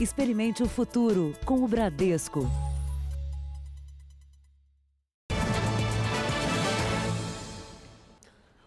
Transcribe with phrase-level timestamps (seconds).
[0.00, 2.48] Experimente o futuro com o Bradesco.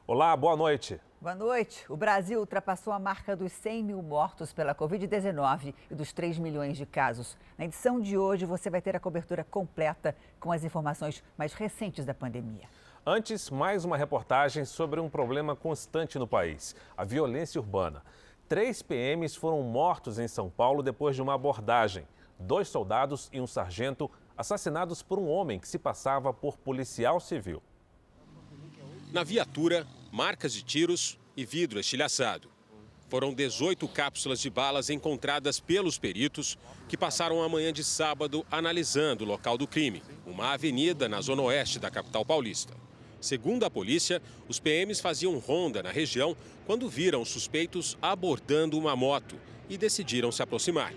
[0.06, 1.00] Olá, boa noite.
[1.22, 1.86] Boa noite.
[1.88, 6.76] O Brasil ultrapassou a marca dos 100 mil mortos pela Covid-19 e dos 3 milhões
[6.76, 7.38] de casos.
[7.58, 12.04] Na edição de hoje, você vai ter a cobertura completa com as informações mais recentes
[12.04, 12.68] da pandemia.
[13.06, 18.04] Antes, mais uma reportagem sobre um problema constante no país: a violência urbana.
[18.52, 22.06] Três PMs foram mortos em São Paulo depois de uma abordagem.
[22.38, 27.64] Dois soldados e um sargento assassinados por um homem que se passava por policial civil.
[29.14, 32.50] Na viatura, marcas de tiros e vidro estilhaçado.
[33.08, 36.58] Foram 18 cápsulas de balas encontradas pelos peritos
[36.90, 41.42] que passaram a manhã de sábado analisando o local do crime, uma avenida na zona
[41.44, 42.74] oeste da capital paulista.
[43.22, 46.36] Segundo a polícia, os PMs faziam ronda na região
[46.66, 49.40] quando viram suspeitos abordando uma moto
[49.70, 50.94] e decidiram se aproximar.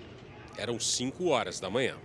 [0.57, 1.97] Eram 5 horas da manhã.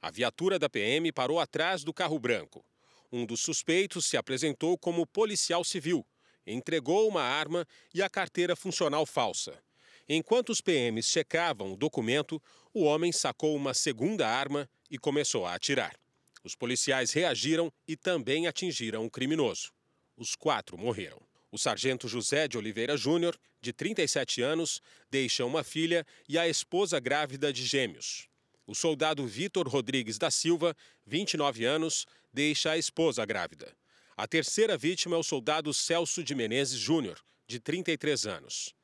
[0.00, 2.64] A viatura da PM parou atrás do carro branco.
[3.12, 6.06] Um dos suspeitos se apresentou como policial civil
[6.46, 9.58] entregou uma arma e a carteira funcional falsa.
[10.08, 15.54] Enquanto os PMs checavam o documento, o homem sacou uma segunda arma e começou a
[15.54, 15.96] atirar.
[16.42, 19.72] Os policiais reagiram e também atingiram o criminoso.
[20.16, 21.20] Os quatro morreram.
[21.50, 26.98] O sargento José de Oliveira Júnior, de 37 anos, deixa uma filha e a esposa
[27.00, 28.28] grávida de gêmeos.
[28.66, 30.74] O soldado Vitor Rodrigues da Silva,
[31.06, 33.76] 29 anos, deixa a esposa grávida.
[34.16, 38.74] A terceira vítima é o soldado Celso de Menezes Júnior, de 33 anos.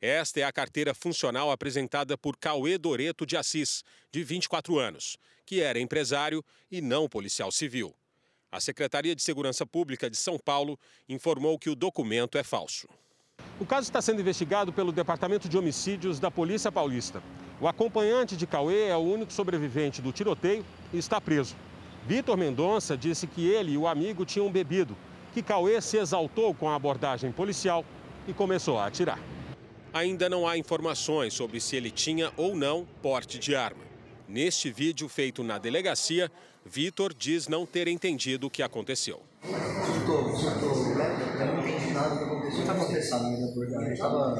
[0.00, 5.60] Esta é a carteira funcional apresentada por Cauê Doreto de Assis, de 24 anos, que
[5.60, 7.94] era empresário e não policial civil.
[8.50, 12.88] A Secretaria de Segurança Pública de São Paulo informou que o documento é falso.
[13.60, 17.22] O caso está sendo investigado pelo Departamento de Homicídios da Polícia Paulista.
[17.60, 21.56] O acompanhante de Cauê é o único sobrevivente do tiroteio e está preso.
[22.06, 24.96] Vitor Mendonça disse que ele e o amigo tinham bebido,
[25.34, 27.84] que Cauê se exaltou com a abordagem policial
[28.26, 29.20] e começou a atirar.
[29.92, 33.88] Ainda não há informações sobre se ele tinha ou não porte de arma.
[34.26, 36.30] Neste vídeo feito na delegacia,
[36.68, 39.22] Vitor diz não ter entendido o que aconteceu.
[39.42, 39.46] Eu
[41.46, 42.60] não entendi nada do que aconteceu.
[42.60, 43.52] Está acontecendo, né?
[43.54, 44.38] Porque a gente estava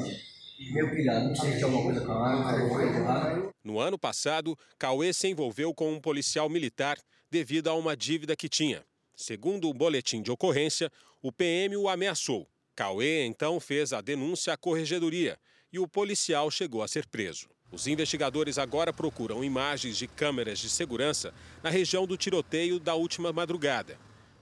[0.73, 5.13] meio pilhado, não sei se tinha alguma coisa com a arma, No ano passado, Cauê
[5.13, 6.99] se envolveu com um policial militar
[7.31, 8.85] devido a uma dívida que tinha.
[9.17, 12.47] Segundo o boletim de ocorrência, o PM o ameaçou.
[12.77, 15.39] Cauê então fez a denúncia à corregedoria
[15.73, 17.49] e o policial chegou a ser preso.
[17.71, 23.31] Os investigadores agora procuram imagens de câmeras de segurança na região do tiroteio da última
[23.33, 23.99] madrugada,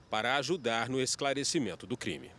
[0.09, 2.31] para ajudar no esclarecimento do crime.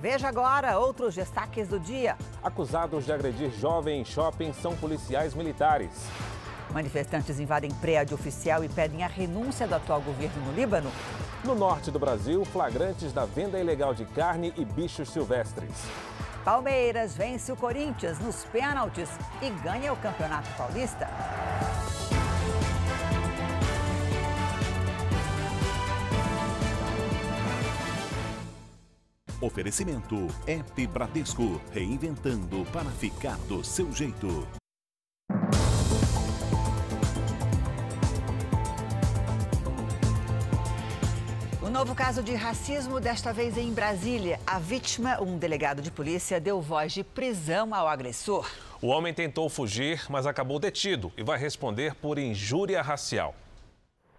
[0.00, 2.16] Veja agora outros destaques do dia.
[2.42, 5.90] Acusados de agredir jovem em shopping são policiais militares.
[6.72, 10.90] Manifestantes invadem prédio oficial e pedem a renúncia do atual governo no Líbano.
[11.44, 15.72] No norte do Brasil, flagrantes da venda ilegal de carne e bichos silvestres.
[16.48, 19.10] Palmeiras vence o Corinthians nos pênaltis
[19.42, 21.06] e ganha o Campeonato Paulista.
[29.42, 34.57] Oferecimento App Bradesco, reinventando para ficar do seu jeito.
[41.78, 44.40] Novo caso de racismo, desta vez em Brasília.
[44.44, 48.50] A vítima, um delegado de polícia, deu voz de prisão ao agressor.
[48.82, 53.32] O homem tentou fugir, mas acabou detido e vai responder por injúria racial.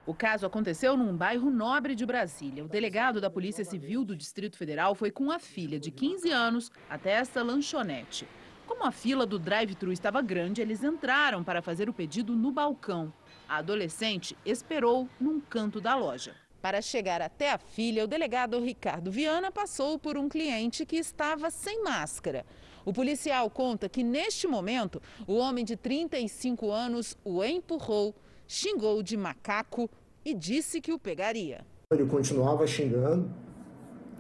[0.06, 2.64] O caso aconteceu num bairro nobre de Brasília.
[2.64, 6.72] O delegado da Polícia Civil do Distrito Federal foi com a filha de 15 anos
[6.90, 8.26] até esta lanchonete.
[8.66, 13.12] Como a fila do drive-thru estava grande, eles entraram para fazer o pedido no balcão.
[13.50, 16.34] A adolescente esperou num canto da loja.
[16.62, 21.50] Para chegar até a filha, o delegado Ricardo Viana passou por um cliente que estava
[21.50, 22.46] sem máscara.
[22.84, 28.14] O policial conta que, neste momento, o homem de 35 anos o empurrou,
[28.46, 29.90] xingou de macaco
[30.26, 31.66] e disse que o pegaria.
[31.92, 33.34] Ele continuava xingando,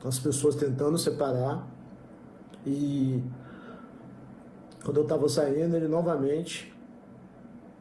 [0.04, 1.68] as pessoas tentando separar.
[2.66, 3.22] E
[4.84, 6.74] quando eu estava saindo, ele novamente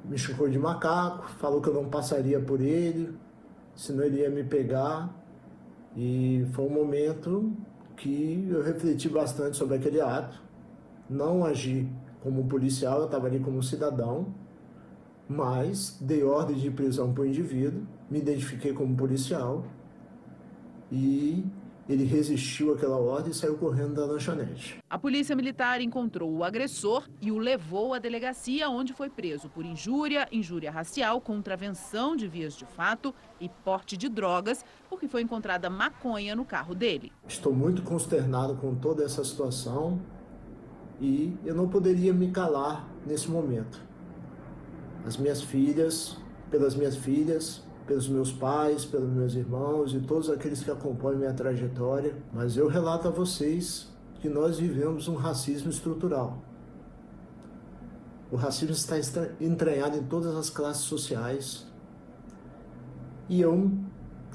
[0.05, 3.17] me chamou de macaco, falou que eu não passaria por ele,
[3.79, 5.15] senão ele ia me pegar.
[5.97, 7.53] E foi um momento
[7.97, 10.43] que eu refleti bastante sobre aquele ato.
[11.09, 11.89] Não agi
[12.21, 14.35] como policial, eu estava ali como cidadão,
[15.29, 19.65] mas dei ordem de prisão para o indivíduo, me identifiquei como policial
[20.91, 21.45] e
[21.89, 24.79] ele resistiu àquela ordem e saiu correndo da lanchonete.
[24.91, 29.65] A polícia militar encontrou o agressor e o levou à delegacia, onde foi preso por
[29.65, 35.71] injúria, injúria racial, contravenção de vias de fato e porte de drogas, porque foi encontrada
[35.71, 37.11] maconha no carro dele.
[37.27, 39.99] Estou muito consternado com toda essa situação
[41.01, 43.81] e eu não poderia me calar nesse momento.
[45.07, 46.19] As minhas filhas,
[46.51, 51.33] pelas minhas filhas, pelos meus pais, pelos meus irmãos e todos aqueles que acompanham minha
[51.33, 53.89] trajetória, mas eu relato a vocês
[54.21, 56.39] que nós vivemos um racismo estrutural.
[58.31, 58.97] O racismo está
[59.41, 61.67] entranhado em todas as classes sociais
[63.27, 63.73] e eu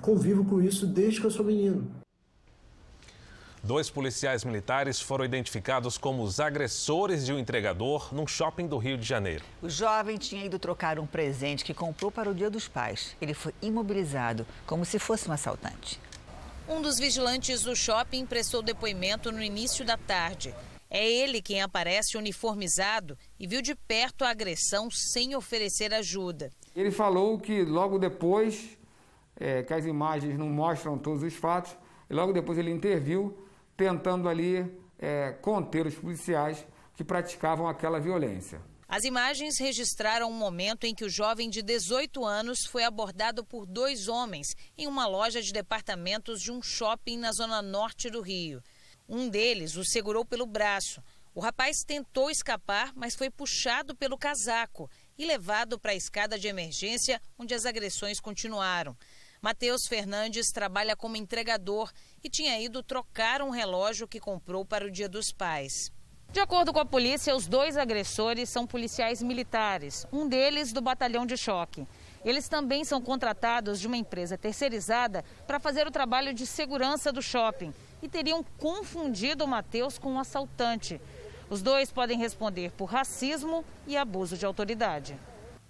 [0.02, 2.03] convivo com isso desde que eu sou menino.
[3.66, 8.98] Dois policiais militares foram identificados como os agressores de um entregador num shopping do Rio
[8.98, 9.46] de Janeiro.
[9.62, 13.16] O jovem tinha ido trocar um presente que comprou para o Dia dos Pais.
[13.22, 15.98] Ele foi imobilizado, como se fosse um assaltante.
[16.68, 20.54] Um dos vigilantes do shopping prestou depoimento no início da tarde.
[20.90, 26.52] É ele quem aparece uniformizado e viu de perto a agressão sem oferecer ajuda.
[26.76, 28.78] Ele falou que logo depois,
[29.38, 31.74] é, que as imagens não mostram todos os fatos,
[32.10, 33.43] e logo depois ele interviu
[33.76, 36.66] tentando ali é, conter os policiais
[36.96, 38.62] que praticavam aquela violência.
[38.88, 43.66] As imagens registraram um momento em que o jovem de 18 anos foi abordado por
[43.66, 48.62] dois homens em uma loja de departamentos de um shopping na zona norte do Rio.
[49.10, 51.02] Um deles o segurou pelo braço.
[51.34, 54.88] O rapaz tentou escapar, mas foi puxado pelo casaco
[55.18, 58.96] e levado para a escada de emergência, onde as agressões continuaram.
[59.44, 61.92] Matheus Fernandes trabalha como entregador
[62.24, 65.92] e tinha ido trocar um relógio que comprou para o Dia dos Pais.
[66.32, 71.26] De acordo com a polícia, os dois agressores são policiais militares, um deles do batalhão
[71.26, 71.86] de choque.
[72.24, 77.22] Eles também são contratados de uma empresa terceirizada para fazer o trabalho de segurança do
[77.22, 81.02] shopping e teriam confundido o Matheus com um assaltante.
[81.50, 85.20] Os dois podem responder por racismo e abuso de autoridade.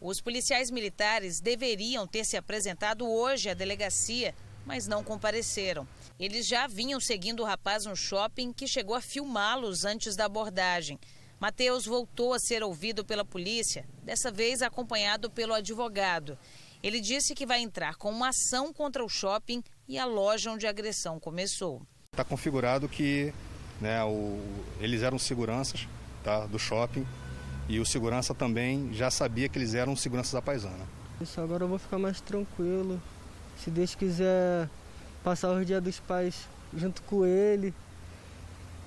[0.03, 4.35] Os policiais militares deveriam ter se apresentado hoje à delegacia,
[4.65, 5.87] mas não compareceram.
[6.19, 10.99] Eles já vinham seguindo o rapaz no shopping que chegou a filmá-los antes da abordagem.
[11.39, 16.37] Mateus voltou a ser ouvido pela polícia, dessa vez acompanhado pelo advogado.
[16.83, 20.67] Ele disse que vai entrar com uma ação contra o shopping e a loja onde
[20.67, 21.81] a agressão começou.
[22.11, 23.33] Está configurado que
[23.79, 24.37] né, o,
[24.81, 25.87] eles eram seguranças
[26.25, 27.07] tá, do shopping
[27.67, 30.85] e o segurança também já sabia que eles eram seguranças da paisana.
[31.21, 33.01] Isso, agora eu vou ficar mais tranquilo.
[33.57, 34.69] Se Deus quiser
[35.23, 37.73] passar o dia dos pais junto com ele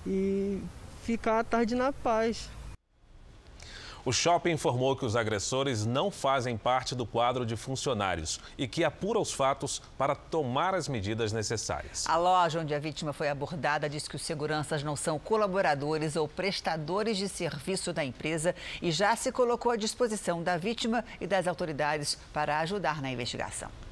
[0.06, 0.60] e
[1.02, 2.50] ficar a tarde na paz.
[4.06, 8.84] O shopping informou que os agressores não fazem parte do quadro de funcionários e que
[8.84, 12.06] apura os fatos para tomar as medidas necessárias.
[12.06, 16.28] A loja onde a vítima foi abordada diz que os seguranças não são colaboradores ou
[16.28, 21.48] prestadores de serviço da empresa e já se colocou à disposição da vítima e das
[21.48, 23.85] autoridades para ajudar na investigação.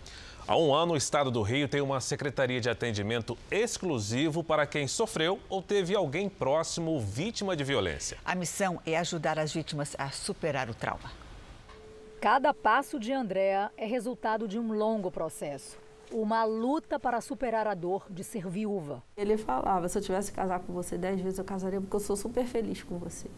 [0.47, 4.87] Há um ano, o Estado do Rio tem uma secretaria de atendimento exclusivo para quem
[4.87, 8.19] sofreu ou teve alguém próximo vítima de violência.
[8.23, 11.11] A missão é ajudar as vítimas a superar o trauma.
[12.21, 15.79] Cada passo de Andréa é resultado de um longo processo.
[16.13, 19.03] Uma luta para superar a dor de ser viúva.
[19.17, 22.01] Ele falava: se eu tivesse que casar com você dez vezes, eu casaria porque eu
[22.01, 23.31] sou super feliz com você.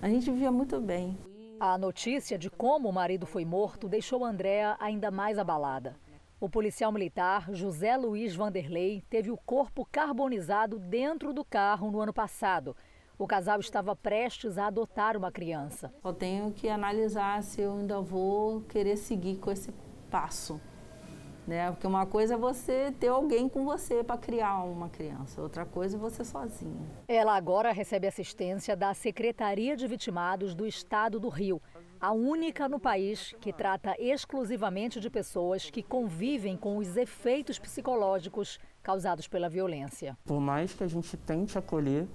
[0.00, 1.18] A gente vivia muito bem.
[1.58, 5.96] A notícia de como o marido foi morto deixou Andréa ainda mais abalada.
[6.42, 12.12] O policial militar José Luiz Vanderlei teve o corpo carbonizado dentro do carro no ano
[12.12, 12.76] passado.
[13.16, 15.94] O casal estava prestes a adotar uma criança.
[16.04, 19.72] Eu tenho que analisar se eu ainda vou querer seguir com esse
[20.10, 20.60] passo.
[21.46, 21.70] Né?
[21.70, 25.96] Porque uma coisa é você ter alguém com você para criar uma criança, outra coisa
[25.96, 26.90] é você sozinha.
[27.06, 31.62] Ela agora recebe assistência da Secretaria de Vitimados do Estado do Rio
[32.02, 38.58] a única no país que trata exclusivamente de pessoas que convivem com os efeitos psicológicos
[38.82, 40.18] causados pela violência.
[40.24, 42.08] Por mais que a gente tente acolher,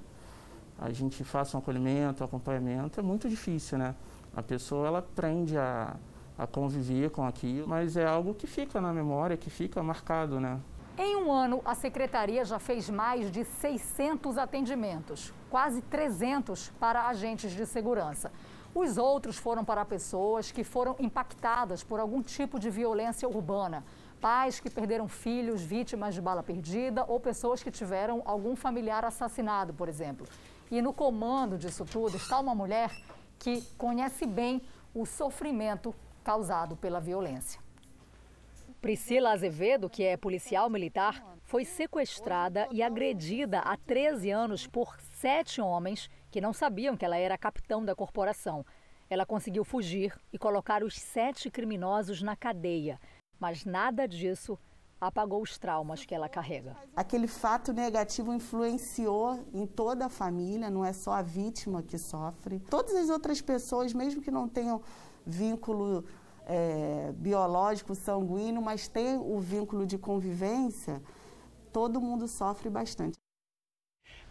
[0.78, 3.96] a gente faça um acolhimento, um acompanhamento, é muito difícil, né?
[4.36, 5.96] A pessoa ela aprende a,
[6.38, 10.60] a conviver com aquilo, mas é algo que fica na memória, que fica marcado, né?
[10.98, 17.54] Em um ano, a secretaria já fez mais de 600 atendimentos, quase 300 para agentes
[17.54, 18.34] de segurança.
[18.74, 23.84] Os outros foram para pessoas que foram impactadas por algum tipo de violência urbana.
[24.22, 29.74] Pais que perderam filhos vítimas de bala perdida ou pessoas que tiveram algum familiar assassinado,
[29.74, 30.28] por exemplo.
[30.70, 32.92] E no comando disso tudo está uma mulher
[33.40, 34.62] que conhece bem
[34.94, 35.94] o sofrimento
[36.24, 37.60] causado pela violência.
[38.82, 45.60] Priscila Azevedo, que é policial militar, foi sequestrada e agredida há 13 anos por sete
[45.60, 48.66] homens que não sabiam que ela era capitão da corporação.
[49.10, 53.00] Ela conseguiu fugir e colocar os sete criminosos na cadeia,
[53.40, 54.60] mas nada disso
[55.00, 56.76] apagou os traumas que ela carrega.
[56.96, 62.60] Aquele fato negativo influenciou em toda a família, não é só a vítima que sofre.
[62.60, 64.82] Todas as outras pessoas, mesmo que não tenham
[65.26, 66.06] vínculo
[66.46, 71.02] é, biológico, sanguíneo, mas tem o vínculo de convivência,
[71.72, 73.18] todo mundo sofre bastante.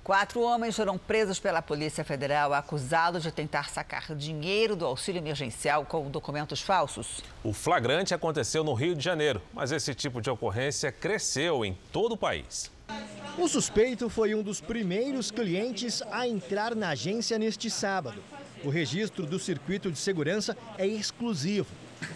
[0.07, 5.85] Quatro homens foram presos pela Polícia Federal acusados de tentar sacar dinheiro do auxílio emergencial
[5.85, 7.25] com documentos falsos.
[7.43, 12.13] O flagrante aconteceu no Rio de Janeiro, mas esse tipo de ocorrência cresceu em todo
[12.13, 12.71] o país.
[13.37, 18.23] O suspeito foi um dos primeiros clientes a entrar na agência neste sábado.
[18.63, 21.67] O registro do circuito de segurança é exclusivo.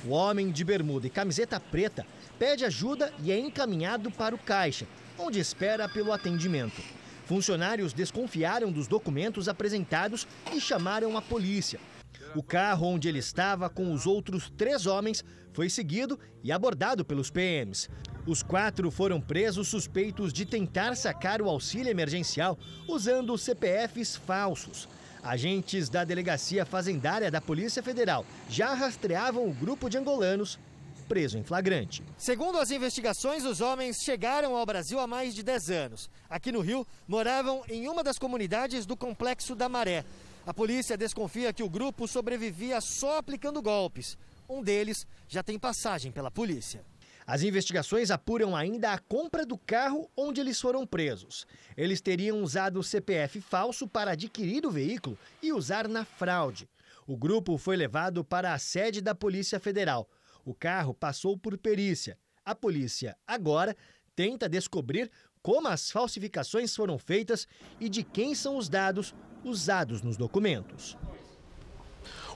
[0.04, 2.06] O homem de bermuda e camiseta preta
[2.38, 4.86] pede ajuda e é encaminhado para o caixa,
[5.18, 6.99] onde espera pelo atendimento.
[7.30, 11.78] Funcionários desconfiaram dos documentos apresentados e chamaram a polícia.
[12.34, 17.30] O carro onde ele estava com os outros três homens foi seguido e abordado pelos
[17.30, 17.88] PMs.
[18.26, 22.58] Os quatro foram presos suspeitos de tentar sacar o auxílio emergencial
[22.88, 24.88] usando CPFs falsos.
[25.22, 30.58] Agentes da Delegacia Fazendária da Polícia Federal já rastreavam o grupo de angolanos
[31.10, 32.04] preso em flagrante.
[32.16, 36.08] Segundo as investigações, os homens chegaram ao Brasil há mais de 10 anos.
[36.28, 40.04] Aqui no Rio, moravam em uma das comunidades do Complexo da Maré.
[40.46, 44.16] A polícia desconfia que o grupo sobrevivia só aplicando golpes.
[44.48, 46.84] Um deles já tem passagem pela polícia.
[47.26, 51.44] As investigações apuram ainda a compra do carro onde eles foram presos.
[51.76, 56.68] Eles teriam usado o CPF falso para adquirir o veículo e usar na fraude.
[57.04, 60.08] O grupo foi levado para a sede da Polícia Federal.
[60.50, 62.18] O carro passou por perícia.
[62.44, 63.76] A polícia agora
[64.16, 65.08] tenta descobrir
[65.40, 67.46] como as falsificações foram feitas
[67.78, 69.14] e de quem são os dados
[69.44, 70.98] usados nos documentos.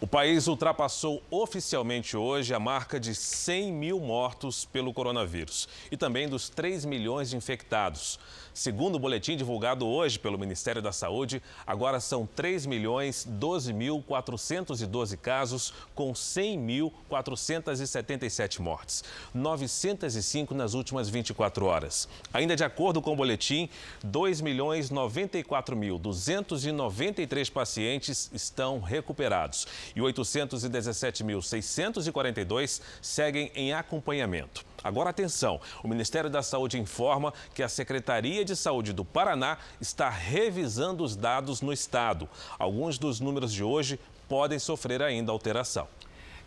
[0.04, 6.28] O país ultrapassou oficialmente hoje a marca de 100 mil mortos pelo coronavírus e também
[6.28, 8.20] dos 3 milhões de infectados.
[8.52, 15.72] Segundo o boletim divulgado hoje pelo Ministério da Saúde, agora são 3 milhões 12.412 casos,
[15.94, 22.06] com 100.477 mortes, 905 nas últimas 24 horas.
[22.32, 23.70] Ainda de acordo com o boletim,
[24.04, 34.64] 2 milhões 94.293 pacientes estão recuperados e 817.642 seguem em acompanhamento.
[34.82, 40.10] Agora atenção, o Ministério da Saúde informa que a Secretaria de Saúde do Paraná está
[40.10, 42.28] revisando os dados no estado.
[42.58, 43.98] Alguns dos números de hoje
[44.28, 45.88] podem sofrer ainda alteração.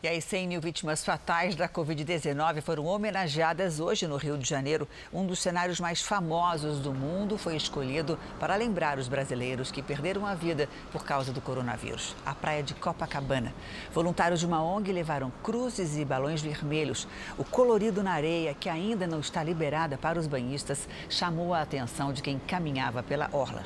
[0.04, 4.88] E aí, 100 mil vítimas fatais da Covid-19 foram homenageadas hoje no Rio de Janeiro.
[5.12, 10.24] Um dos cenários mais famosos do mundo foi escolhido para lembrar os brasileiros que perderam
[10.24, 12.16] a vida por causa do coronavírus.
[12.24, 13.52] A praia de Copacabana.
[13.92, 17.08] Voluntários de uma ONG levaram cruzes e balões vermelhos.
[17.36, 22.14] O colorido na areia, que ainda não está liberada para os banhistas, chamou a atenção
[22.14, 23.64] de quem caminhava pela orla.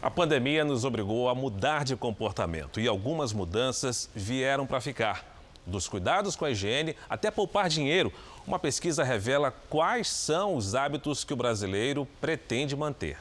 [0.00, 5.31] A pandemia nos obrigou a mudar de comportamento e algumas mudanças vieram para ficar
[5.66, 8.12] dos cuidados com a higiene até poupar dinheiro.
[8.46, 13.18] Uma pesquisa revela quais são os hábitos que o brasileiro pretende manter.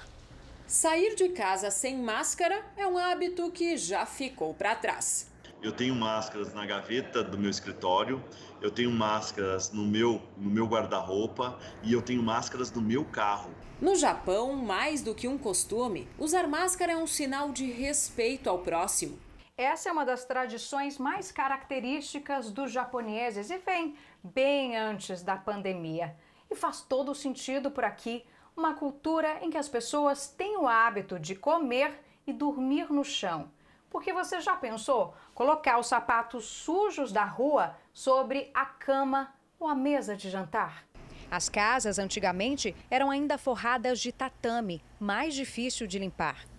[0.67, 5.29] Sair de casa sem máscara é um hábito que já ficou para trás.
[5.61, 8.23] Eu tenho máscaras na gaveta do meu escritório,
[8.61, 13.51] eu tenho máscaras no meu, no meu guarda-roupa e eu tenho máscaras no meu carro.
[13.79, 18.59] No Japão, mais do que um costume, usar máscara é um sinal de respeito ao
[18.59, 19.19] próximo.
[19.61, 26.15] Essa é uma das tradições mais características dos japoneses e vem bem antes da pandemia.
[26.49, 28.25] E faz todo sentido por aqui
[28.57, 33.51] uma cultura em que as pessoas têm o hábito de comer e dormir no chão.
[33.87, 39.75] Porque você já pensou colocar os sapatos sujos da rua sobre a cama ou a
[39.75, 40.87] mesa de jantar?
[41.29, 46.50] As casas antigamente eram ainda forradas de tatame, mais difícil de limpar.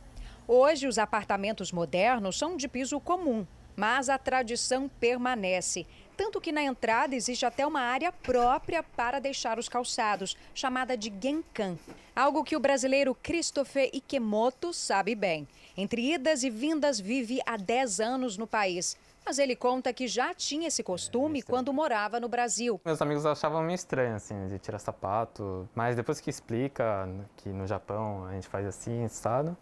[0.55, 5.87] Hoje, os apartamentos modernos são de piso comum, mas a tradição permanece.
[6.15, 11.11] Tanto que na entrada existe até uma área própria para deixar os calçados, chamada de
[11.11, 11.79] Genkan.
[12.15, 15.49] Algo que o brasileiro Christopher Ikemoto sabe bem.
[15.75, 18.95] Entre idas e vindas, vive há 10 anos no país.
[19.25, 22.79] Mas ele conta que já tinha esse costume quando morava no Brasil.
[22.85, 25.67] Meus amigos achavam meio estranho, assim, de tirar sapato.
[25.75, 29.57] Mas depois que explica que no Japão a gente faz assim, estado,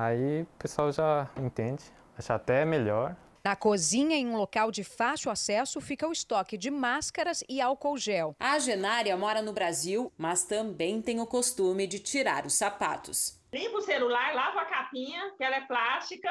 [0.00, 1.82] Aí o pessoal já entende,
[2.16, 6.70] acha até melhor Na cozinha, em um local de fácil acesso, fica o estoque de
[6.70, 8.36] máscaras e álcool gel.
[8.38, 13.40] A Genária mora no Brasil, mas também tem o costume de tirar os sapatos.
[13.52, 16.30] Limpo o celular, lavo a capinha, que ela é plástica,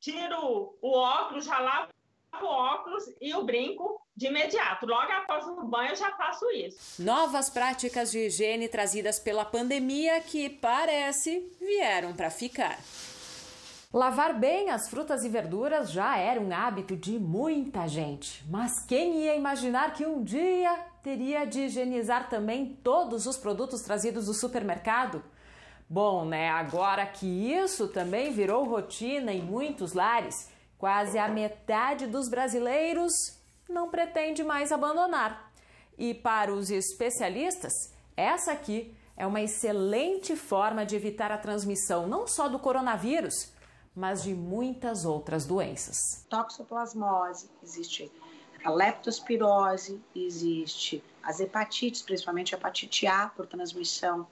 [0.00, 1.88] tiro o óculos, já lavo
[2.42, 4.86] o óculos e o brinco de imediato.
[4.86, 7.02] Logo após o banho, eu já faço isso.
[7.02, 12.78] Novas práticas de higiene trazidas pela pandemia que, parece, vieram para ficar.
[13.92, 19.20] Lavar bem as frutas e verduras já era um hábito de muita gente, mas quem
[19.20, 25.22] ia imaginar que um dia teria de higienizar também todos os produtos trazidos do supermercado?
[25.88, 26.48] Bom, né?
[26.50, 30.50] Agora que isso também virou rotina em muitos lares,
[30.84, 33.10] quase a metade dos brasileiros
[33.66, 35.50] não pretende mais abandonar.
[35.96, 37.72] E para os especialistas,
[38.14, 43.50] essa aqui é uma excelente forma de evitar a transmissão não só do coronavírus,
[43.96, 45.96] mas de muitas outras doenças.
[46.28, 48.12] Toxoplasmose, existe
[48.62, 54.26] a leptospirose, existe as hepatites, principalmente a hepatite A por transmissão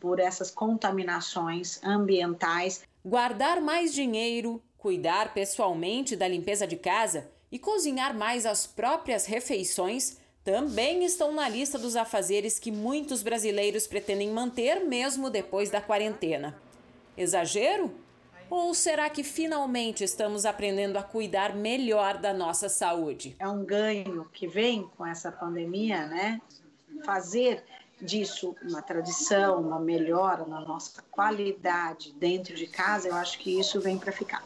[0.00, 2.84] por essas contaminações ambientais.
[3.04, 10.18] Guardar mais dinheiro, cuidar pessoalmente da limpeza de casa e cozinhar mais as próprias refeições
[10.42, 16.56] também estão na lista dos afazeres que muitos brasileiros pretendem manter mesmo depois da quarentena.
[17.16, 17.94] Exagero?
[18.48, 23.36] Ou será que finalmente estamos aprendendo a cuidar melhor da nossa saúde?
[23.38, 26.40] É um ganho que vem com essa pandemia, né?
[27.04, 27.62] Fazer
[28.00, 33.78] disso uma tradição, uma melhora na nossa qualidade dentro de casa, eu acho que isso
[33.80, 34.42] vem para ficar.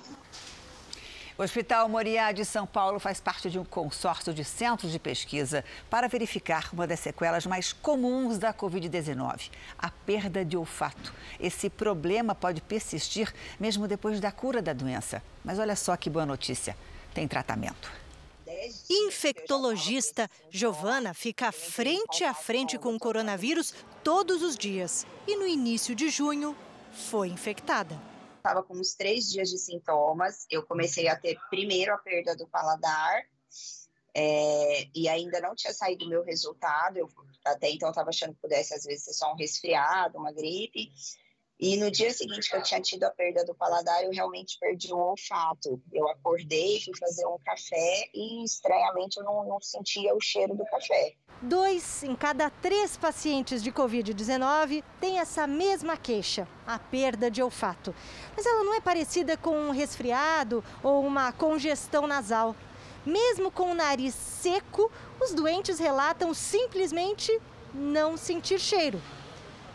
[1.37, 5.65] O Hospital Moriá de São Paulo faz parte de um consórcio de centros de pesquisa
[5.91, 11.13] para verificar uma das sequelas mais comuns da Covid-19, a perda de olfato.
[11.41, 15.21] Esse problema pode persistir mesmo depois da cura da doença.
[15.45, 16.77] Mas olha só que boa notícia:
[17.13, 17.91] tem tratamento.
[18.89, 23.75] Infectologista Giovana fica frente a frente com o coronavírus
[24.05, 26.57] todos os dias e no início de junho
[26.93, 28.14] foi infectada
[28.45, 30.47] estava com uns três dias de sintomas.
[30.51, 33.25] Eu comecei a ter primeiro a perda do paladar,
[34.15, 36.99] é, e ainda não tinha saído o meu resultado.
[36.99, 37.09] Eu
[37.43, 40.93] até então estava achando que pudesse, às vezes, ser só um resfriado, uma gripe.
[41.59, 44.93] E no dia seguinte que eu tinha tido a perda do paladar, eu realmente perdi
[44.93, 45.81] o olfato.
[45.93, 50.65] Eu acordei, fui fazer um café e, estranhamente, eu não, não sentia o cheiro do
[50.65, 51.15] café.
[51.41, 57.95] Dois em cada três pacientes de Covid-19 têm essa mesma queixa, a perda de olfato.
[58.37, 62.57] Mas ela não é parecida com um resfriado ou uma congestão nasal.
[63.07, 64.91] Mesmo com o nariz seco,
[65.21, 67.31] os doentes relatam simplesmente
[67.73, 69.01] não sentir cheiro.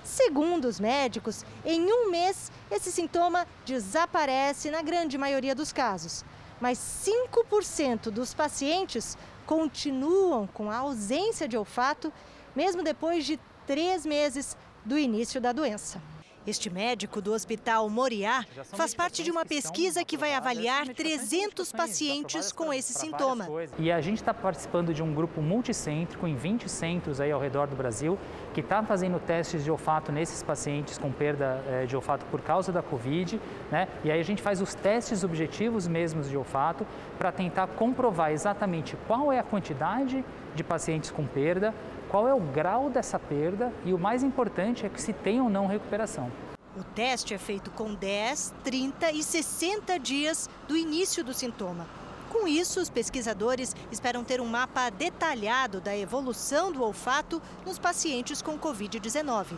[0.09, 6.25] Segundo os médicos, em um mês esse sintoma desaparece na grande maioria dos casos.
[6.59, 12.11] Mas 5% dos pacientes continuam com a ausência de olfato,
[12.55, 16.01] mesmo depois de três meses do início da doença.
[16.47, 22.51] Este médico do Hospital Moriá faz parte de uma pesquisa que vai avaliar 300 pacientes
[22.51, 23.47] com esse sintoma.
[23.77, 27.67] E a gente está participando de um grupo multicêntrico em 20 centros aí ao redor
[27.67, 28.17] do Brasil
[28.53, 32.71] que está fazendo testes de olfato nesses pacientes com perda eh, de olfato por causa
[32.71, 33.39] da Covid,
[33.71, 33.87] né?
[34.03, 36.85] E aí a gente faz os testes objetivos mesmos de olfato
[37.17, 40.23] para tentar comprovar exatamente qual é a quantidade
[40.55, 41.73] de pacientes com perda,
[42.09, 45.49] qual é o grau dessa perda e o mais importante é que se tem ou
[45.49, 46.31] não recuperação.
[46.75, 51.87] O teste é feito com 10, 30 e 60 dias do início do sintoma.
[52.29, 58.41] Com isso, os pesquisadores esperam ter um mapa detalhado da evolução do olfato nos pacientes
[58.41, 59.55] com Covid-19.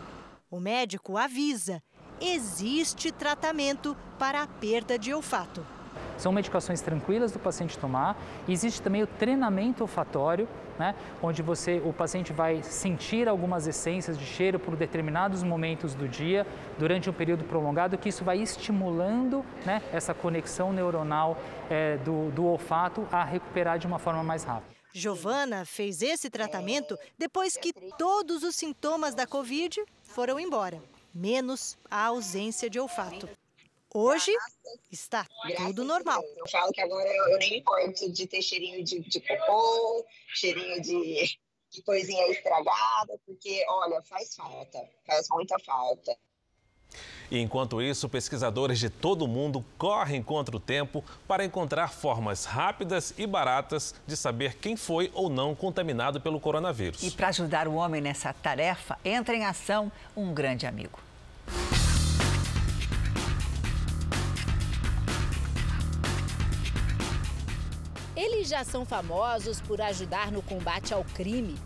[0.49, 1.81] O médico avisa:
[2.19, 5.65] existe tratamento para a perda de olfato.
[6.21, 8.15] São medicações tranquilas do paciente tomar.
[8.47, 14.23] Existe também o treinamento olfatório, né, onde você, o paciente vai sentir algumas essências de
[14.23, 16.45] cheiro por determinados momentos do dia,
[16.77, 21.39] durante um período prolongado, que isso vai estimulando né, essa conexão neuronal
[21.71, 24.75] é, do, do olfato a recuperar de uma forma mais rápida.
[24.93, 30.79] Giovana fez esse tratamento depois que todos os sintomas da Covid foram embora,
[31.15, 33.27] menos a ausência de olfato.
[33.93, 34.31] Hoje
[34.89, 35.27] está
[35.57, 36.23] tudo normal.
[36.37, 40.05] Eu falo que agora eu, eu nem me importo de ter cheirinho de, de cocô,
[40.33, 41.37] cheirinho de,
[41.69, 46.15] de coisinha estragada, porque, olha, faz falta, faz muita falta.
[47.29, 52.45] E enquanto isso, pesquisadores de todo o mundo correm contra o tempo para encontrar formas
[52.45, 57.03] rápidas e baratas de saber quem foi ou não contaminado pelo coronavírus.
[57.03, 60.99] E para ajudar o homem nessa tarefa, entra em ação um grande amigo.
[68.23, 71.57] Eles já são famosos por ajudar no combate ao crime,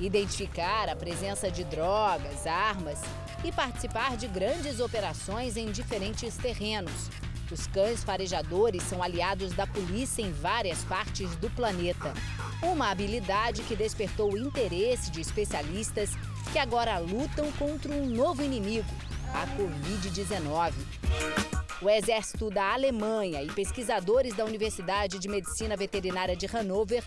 [0.00, 2.98] identificar a presença de drogas, armas
[3.44, 7.10] e participar de grandes operações em diferentes terrenos.
[7.52, 12.14] Os cães farejadores são aliados da polícia em várias partes do planeta.
[12.62, 16.08] Uma habilidade que despertou o interesse de especialistas
[16.54, 18.88] que agora lutam contra um novo inimigo,
[19.34, 21.59] a Covid-19.
[21.82, 27.02] O exército da Alemanha e pesquisadores da Universidade de Medicina Veterinária de Hannover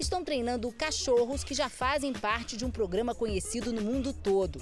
[0.00, 4.60] estão treinando cachorros que já fazem parte de um programa conhecido no mundo todo.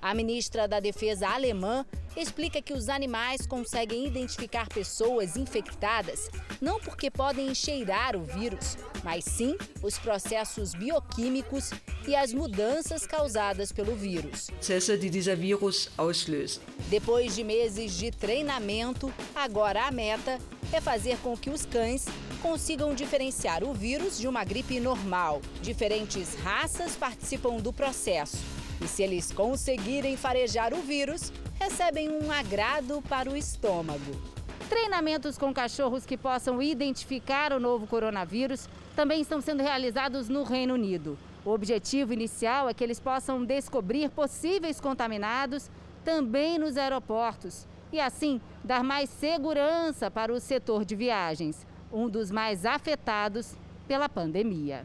[0.00, 1.84] A ministra da Defesa alemã
[2.16, 6.28] explica que os animais conseguem identificar pessoas infectadas
[6.60, 11.70] não porque podem cheirar o vírus, mas sim os processos bioquímicos
[12.06, 14.48] e as mudanças causadas pelo vírus.
[16.88, 20.38] Depois de meses de treinamento, agora a meta
[20.72, 22.06] é fazer com que os cães
[22.42, 25.40] consigam diferenciar o vírus de uma gripe normal.
[25.62, 28.38] Diferentes raças participam do processo.
[28.80, 34.14] E se eles conseguirem farejar o vírus, recebem um agrado para o estômago.
[34.68, 40.74] Treinamentos com cachorros que possam identificar o novo coronavírus também estão sendo realizados no Reino
[40.74, 41.16] Unido.
[41.44, 45.70] O objetivo inicial é que eles possam descobrir possíveis contaminados
[46.04, 52.30] também nos aeroportos e, assim, dar mais segurança para o setor de viagens, um dos
[52.30, 53.54] mais afetados
[53.86, 54.84] pela pandemia.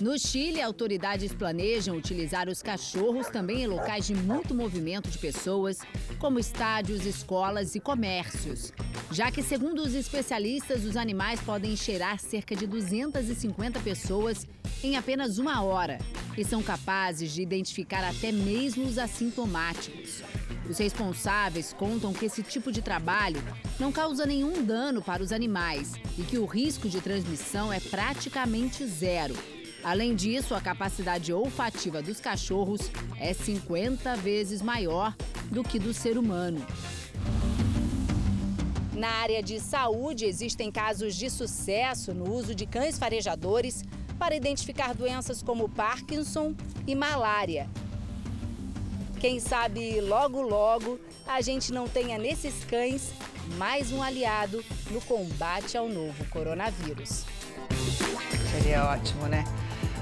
[0.00, 5.76] No Chile, autoridades planejam utilizar os cachorros também em locais de muito movimento de pessoas,
[6.18, 8.72] como estádios, escolas e comércios.
[9.12, 14.46] Já que, segundo os especialistas, os animais podem cheirar cerca de 250 pessoas
[14.82, 15.98] em apenas uma hora
[16.34, 20.22] e são capazes de identificar até mesmo os assintomáticos.
[20.66, 23.42] Os responsáveis contam que esse tipo de trabalho
[23.78, 28.86] não causa nenhum dano para os animais e que o risco de transmissão é praticamente
[28.86, 29.34] zero.
[29.82, 35.14] Além disso, a capacidade olfativa dos cachorros é 50 vezes maior
[35.50, 36.64] do que do ser humano.
[38.92, 43.82] Na área de saúde, existem casos de sucesso no uso de cães farejadores
[44.18, 46.54] para identificar doenças como Parkinson
[46.86, 47.66] e malária.
[49.18, 53.12] Quem sabe logo logo a gente não tenha nesses cães
[53.56, 57.24] mais um aliado no combate ao novo coronavírus.
[58.50, 59.44] Seria ótimo, né?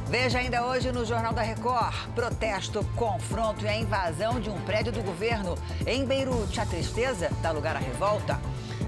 [0.09, 4.91] Veja ainda hoje no Jornal da Record: protesto, confronto e a invasão de um prédio
[4.91, 5.55] do governo.
[5.87, 8.41] Em Beirute, a tristeza dá lugar à revolta.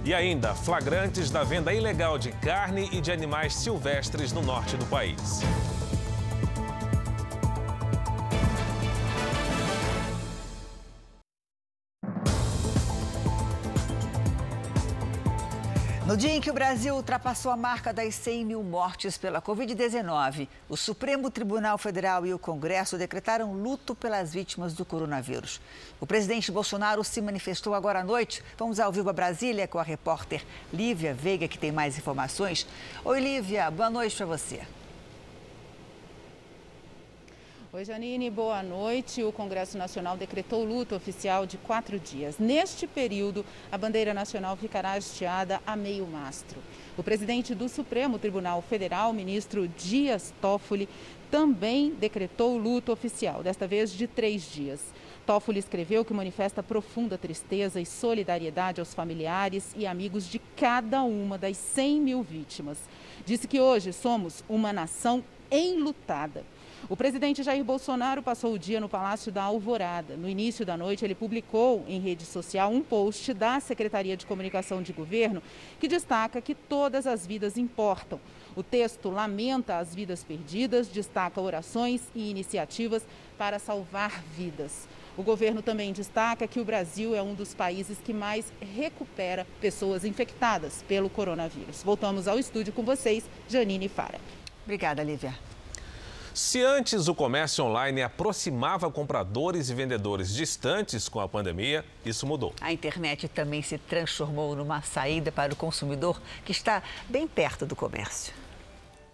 [0.03, 4.87] E ainda, flagrantes da venda ilegal de carne e de animais silvestres no norte do
[4.87, 5.43] país.
[16.21, 20.77] Dia em que o Brasil ultrapassou a marca das 100 mil mortes pela Covid-19, o
[20.77, 25.63] Supremo Tribunal Federal e o Congresso decretaram luto pelas vítimas do coronavírus.
[25.99, 28.45] O presidente Bolsonaro se manifestou agora à noite.
[28.59, 32.67] Vamos ao vivo a Brasília com a repórter Lívia Veiga, que tem mais informações.
[33.03, 34.61] Oi, Lívia, boa noite para você.
[37.73, 39.23] Oi, Janine, boa noite.
[39.23, 42.37] O Congresso Nacional decretou luto oficial de quatro dias.
[42.37, 46.59] Neste período, a bandeira nacional ficará hasteada a meio mastro.
[46.99, 50.89] O presidente do Supremo Tribunal Federal, ministro Dias Toffoli,
[51.31, 54.93] também decretou luto oficial, desta vez de três dias.
[55.25, 61.39] Toffoli escreveu que manifesta profunda tristeza e solidariedade aos familiares e amigos de cada uma
[61.39, 62.79] das 100 mil vítimas.
[63.25, 66.45] Disse que hoje somos uma nação enlutada.
[66.89, 70.17] O presidente Jair Bolsonaro passou o dia no Palácio da Alvorada.
[70.17, 74.83] No início da noite, ele publicou em rede social um post da Secretaria de Comunicação
[74.83, 75.43] de Governo
[75.79, 78.19] que destaca que todas as vidas importam.
[78.57, 83.07] O texto lamenta as vidas perdidas, destaca orações e iniciativas
[83.39, 84.89] para salvar vidas.
[85.17, 90.05] O governo também destaca que o Brasil é um dos países que mais recupera pessoas
[90.05, 91.83] infectadas pelo coronavírus.
[91.83, 94.19] Voltamos ao estúdio com vocês, Janine Fara.
[94.65, 95.35] Obrigada, Lívia.
[96.41, 102.55] Se antes o comércio online aproximava compradores e vendedores distantes com a pandemia, isso mudou.
[102.63, 107.77] A internet também se transformou numa saída para o consumidor que está bem perto do
[107.77, 108.33] comércio.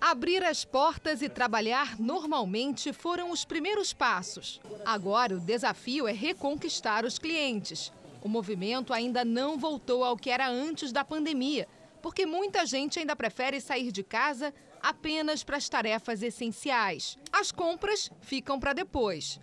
[0.00, 4.60] Abrir as portas e trabalhar normalmente foram os primeiros passos.
[4.84, 7.92] Agora, o desafio é reconquistar os clientes.
[8.22, 11.66] O movimento ainda não voltou ao que era antes da pandemia,
[12.00, 14.54] porque muita gente ainda prefere sair de casa
[14.86, 17.18] apenas para as tarefas essenciais.
[17.32, 19.40] As compras ficam para depois.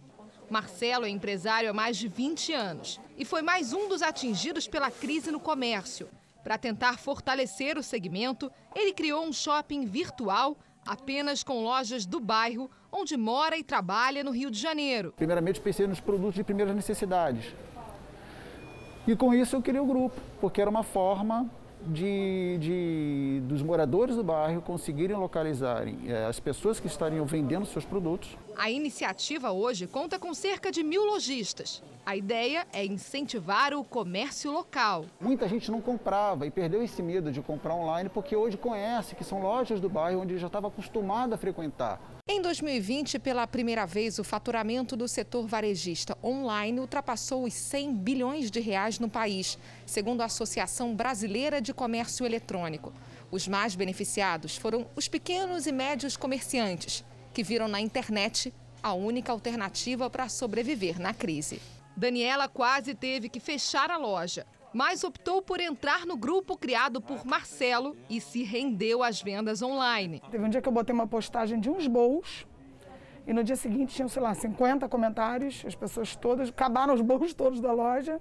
[0.49, 4.89] Marcelo é empresário há mais de 20 anos e foi mais um dos atingidos pela
[4.89, 6.08] crise no comércio.
[6.45, 12.71] Para tentar fortalecer o segmento, ele criou um shopping virtual apenas com lojas do bairro
[12.89, 15.13] onde mora e trabalha no Rio de Janeiro.
[15.13, 17.53] Primeiramente, pensei nos produtos de primeiras necessidades.
[19.06, 21.51] E com isso eu criei o grupo, porque era uma forma
[21.88, 27.86] de, de, dos moradores do bairro conseguirem localizarem é, as pessoas que estariam vendendo seus
[27.86, 28.38] produtos.
[28.56, 31.82] A iniciativa hoje conta com cerca de mil lojistas.
[32.06, 35.06] A ideia é incentivar o comércio local.
[35.20, 39.24] Muita gente não comprava e perdeu esse medo de comprar online porque hoje conhece que
[39.24, 42.00] são lojas do bairro onde já estava acostumado a frequentar.
[42.28, 48.52] Em 2020, pela primeira vez, o faturamento do setor varejista online ultrapassou os 100 bilhões
[48.52, 52.94] de reais no país, segundo a Associação Brasileira de Comércio Eletrônico.
[53.32, 59.32] Os mais beneficiados foram os pequenos e médios comerciantes, que viram na internet a única
[59.32, 61.62] alternativa para sobreviver na crise.
[61.96, 67.26] Daniela quase teve que fechar a loja, mas optou por entrar no grupo criado por
[67.26, 70.22] Marcelo e se rendeu às vendas online.
[70.30, 72.46] Teve um dia que eu botei uma postagem de uns bolos
[73.26, 77.34] e no dia seguinte tinham, sei lá, 50 comentários, as pessoas todas, acabaram os bolos
[77.34, 78.19] todos da loja.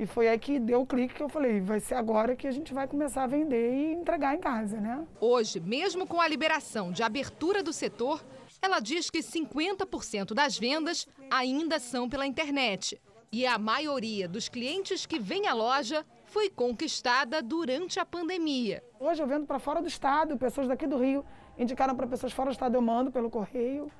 [0.00, 2.50] E foi aí que deu o clique que eu falei, vai ser agora que a
[2.50, 5.06] gente vai começar a vender e entregar em casa, né?
[5.20, 8.24] Hoje, mesmo com a liberação de abertura do setor,
[8.62, 12.98] ela diz que 50% das vendas ainda são pela internet.
[13.30, 18.82] E a maioria dos clientes que vem à loja foi conquistada durante a pandemia.
[18.98, 21.22] Hoje eu vendo para fora do estado, pessoas daqui do Rio
[21.58, 23.92] indicaram para pessoas fora do estado, eu mando pelo correio.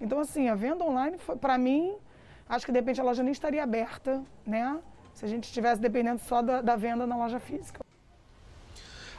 [0.00, 1.94] Então, assim, a venda online, para mim,
[2.48, 4.82] acho que de repente a loja nem estaria aberta, né?
[5.14, 7.84] Se a gente estivesse dependendo só da, da venda na loja física.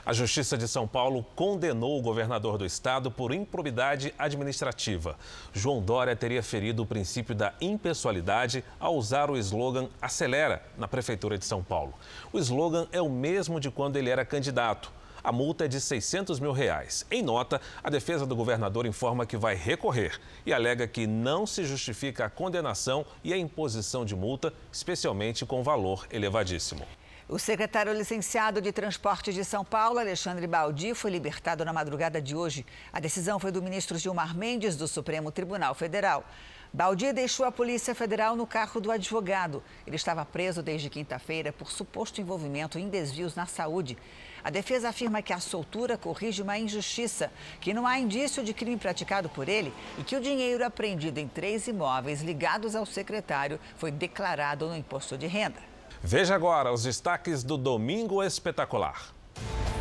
[0.05, 5.17] A Justiça de São Paulo condenou o governador do estado por improbidade administrativa.
[5.51, 11.39] João Dória teria ferido o princípio da impessoalidade ao usar o slogan Acelera na Prefeitura
[11.39, 11.95] de São Paulo.
[12.31, 14.91] O slogan é o mesmo de quando ele era candidato.
[15.25, 17.03] A multa é de 600 mil reais.
[17.09, 21.63] Em nota, a defesa do governador informa que vai recorrer e alega que não se
[21.63, 26.85] justifica a condenação e a imposição de multa, especialmente com valor elevadíssimo.
[27.27, 32.35] O secretário licenciado de Transporte de São Paulo, Alexandre Baldi, foi libertado na madrugada de
[32.35, 32.63] hoje.
[32.93, 36.23] A decisão foi do ministro Gilmar Mendes, do Supremo Tribunal Federal.
[36.71, 39.63] Baldi deixou a Polícia Federal no carro do advogado.
[39.87, 43.97] Ele estava preso desde quinta-feira por suposto envolvimento em desvios na saúde.
[44.45, 48.77] A defesa afirma que a soltura corrige uma injustiça, que não há indício de crime
[48.77, 53.89] praticado por ele e que o dinheiro apreendido em três imóveis ligados ao secretário foi
[53.89, 55.59] declarado no imposto de renda.
[55.99, 59.14] Veja agora os destaques do Domingo Espetacular.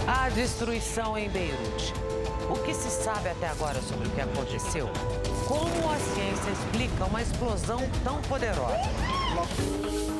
[0.06, 1.94] A destruição em Beirute.
[2.50, 4.86] O que se sabe até agora sobre o que aconteceu?
[5.48, 8.82] Como a ciência explica uma explosão tão poderosa?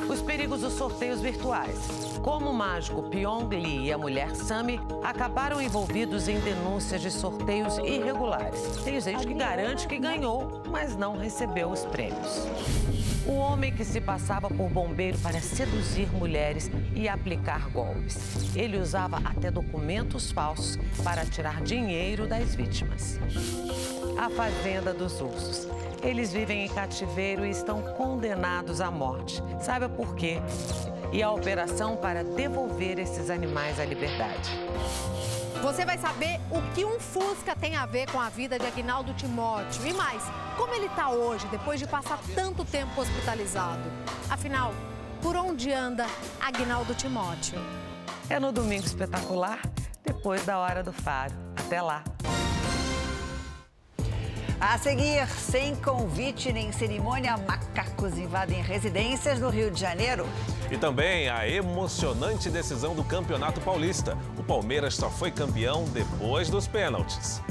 [0.09, 1.77] Os perigos dos sorteios virtuais.
[2.23, 7.77] Como o mágico Pyong Lee e a mulher Sami acabaram envolvidos em denúncias de sorteios
[7.77, 8.59] irregulares.
[8.83, 12.47] Tem gente que garante que ganhou, mas não recebeu os prêmios.
[13.27, 18.55] O homem que se passava por bombeiro para seduzir mulheres e aplicar golpes.
[18.55, 23.19] Ele usava até documentos falsos para tirar dinheiro das vítimas.
[24.17, 25.67] A Fazenda dos Ursos.
[26.03, 29.41] Eles vivem em cativeiro e estão condenados à morte.
[29.59, 30.37] Saiba por quê?
[31.11, 34.51] E a operação para devolver esses animais à liberdade.
[35.61, 39.13] Você vai saber o que um Fusca tem a ver com a vida de Agnaldo
[39.13, 39.85] Timóteo.
[39.85, 40.23] E mais,
[40.57, 43.83] como ele está hoje, depois de passar tanto tempo hospitalizado.
[44.29, 44.73] Afinal,
[45.21, 46.05] por onde anda
[46.39, 47.59] Agnaldo Timóteo?
[48.29, 49.59] É no Domingo Espetacular,
[50.03, 51.33] depois da Hora do Faro.
[51.55, 52.03] Até lá!
[54.67, 60.25] A seguir, sem convite nem cerimônia, macacos invadem residências no Rio de Janeiro.
[60.71, 64.17] E também a emocionante decisão do Campeonato Paulista.
[64.35, 67.43] O Palmeiras só foi campeão depois dos pênaltis.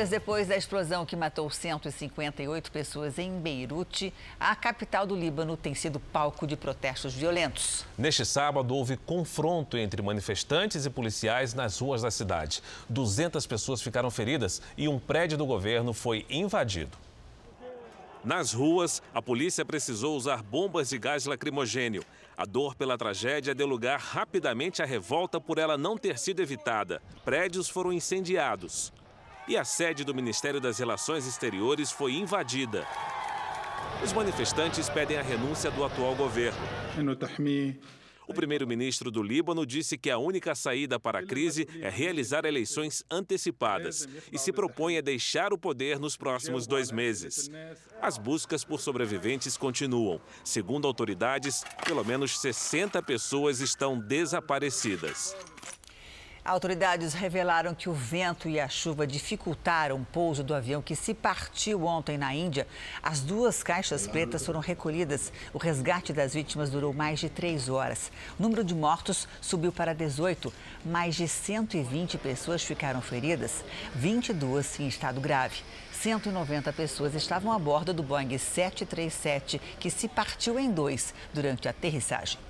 [0.00, 5.74] Dias depois da explosão que matou 158 pessoas em Beirute, a capital do Líbano tem
[5.74, 7.84] sido palco de protestos violentos.
[7.98, 12.62] Neste sábado, houve confronto entre manifestantes e policiais nas ruas da cidade.
[12.88, 16.96] 200 pessoas ficaram feridas e um prédio do governo foi invadido.
[18.24, 22.02] Nas ruas, a polícia precisou usar bombas de gás lacrimogênio.
[22.38, 27.02] A dor pela tragédia deu lugar rapidamente à revolta por ela não ter sido evitada.
[27.22, 28.90] Prédios foram incendiados
[29.48, 32.86] e a sede do Ministério das Relações Exteriores foi invadida.
[34.02, 36.60] Os manifestantes pedem a renúncia do atual governo.
[38.30, 43.04] O primeiro-ministro do Líbano disse que a única saída para a crise é realizar eleições
[43.10, 47.50] antecipadas e se propõe a deixar o poder nos próximos dois meses.
[48.00, 50.20] As buscas por sobreviventes continuam.
[50.44, 55.34] Segundo autoridades, pelo menos 60 pessoas estão desaparecidas.
[56.50, 61.14] Autoridades revelaram que o vento e a chuva dificultaram o pouso do avião que se
[61.14, 62.66] partiu ontem na Índia.
[63.00, 65.32] As duas caixas pretas foram recolhidas.
[65.54, 68.10] O resgate das vítimas durou mais de três horas.
[68.36, 70.52] O número de mortos subiu para 18.
[70.84, 75.62] Mais de 120 pessoas ficaram feridas, 22 em estado grave.
[75.92, 81.70] 190 pessoas estavam a bordo do Boeing 737, que se partiu em dois durante a
[81.70, 82.49] aterrissagem.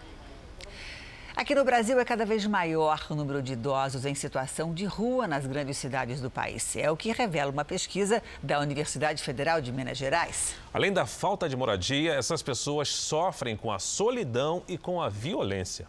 [1.36, 5.28] Aqui no Brasil é cada vez maior o número de idosos em situação de rua
[5.28, 6.74] nas grandes cidades do país.
[6.76, 10.54] É o que revela uma pesquisa da Universidade Federal de Minas Gerais.
[10.74, 15.86] Além da falta de moradia, essas pessoas sofrem com a solidão e com a violência.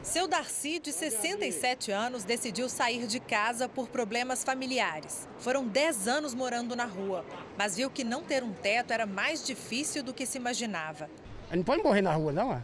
[0.00, 5.28] Seu Darcy, de 67 anos, decidiu sair de casa por problemas familiares.
[5.38, 7.24] Foram 10 anos morando na rua,
[7.58, 11.10] mas viu que não ter um teto era mais difícil do que se imaginava.
[11.50, 12.62] Não pode morrer na rua, não.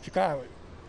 [0.00, 0.38] Ficar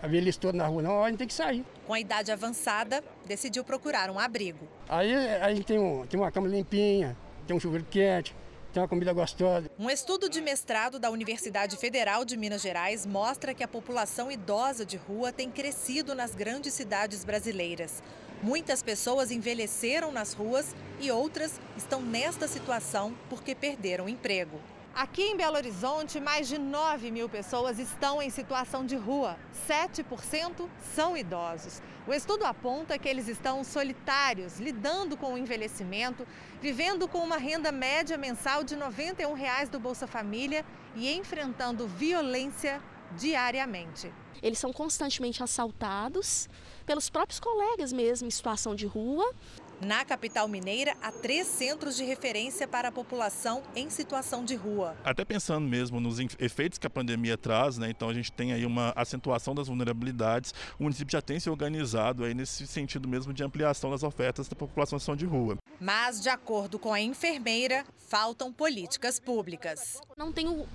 [0.01, 1.65] a velhice toda na rua, não, a gente tem que sair.
[1.85, 4.67] Com a idade avançada, decidiu procurar um abrigo.
[4.88, 8.35] Aí a gente tem, um, tem uma cama limpinha, tem um chuveiro quente,
[8.73, 9.69] tem uma comida gostosa.
[9.77, 14.85] Um estudo de mestrado da Universidade Federal de Minas Gerais mostra que a população idosa
[14.85, 18.03] de rua tem crescido nas grandes cidades brasileiras.
[18.41, 24.59] Muitas pessoas envelheceram nas ruas e outras estão nesta situação porque perderam emprego.
[24.93, 29.38] Aqui em Belo Horizonte, mais de 9 mil pessoas estão em situação de rua.
[29.67, 31.82] 7% são idosos.
[32.08, 36.28] O estudo aponta que eles estão solitários, lidando com o envelhecimento,
[36.60, 42.82] vivendo com uma renda média mensal de 91 reais do Bolsa Família e enfrentando violência
[43.15, 44.12] diariamente.
[44.41, 46.49] Eles são constantemente assaltados
[46.86, 49.34] pelos próprios colegas mesmo em situação de rua.
[49.81, 54.97] Na capital mineira, há três centros de referência para a população em situação de rua.
[55.05, 57.89] Até pensando mesmo nos efeitos que a pandemia traz, né?
[57.89, 60.53] então a gente tem aí uma acentuação das vulnerabilidades.
[60.77, 64.55] O município já tem se organizado aí nesse sentido mesmo de ampliação das ofertas da
[64.55, 65.57] população em situação de rua.
[65.79, 70.01] Mas, de acordo com a enfermeira, faltam políticas públicas.
[70.17, 70.65] Não tem um,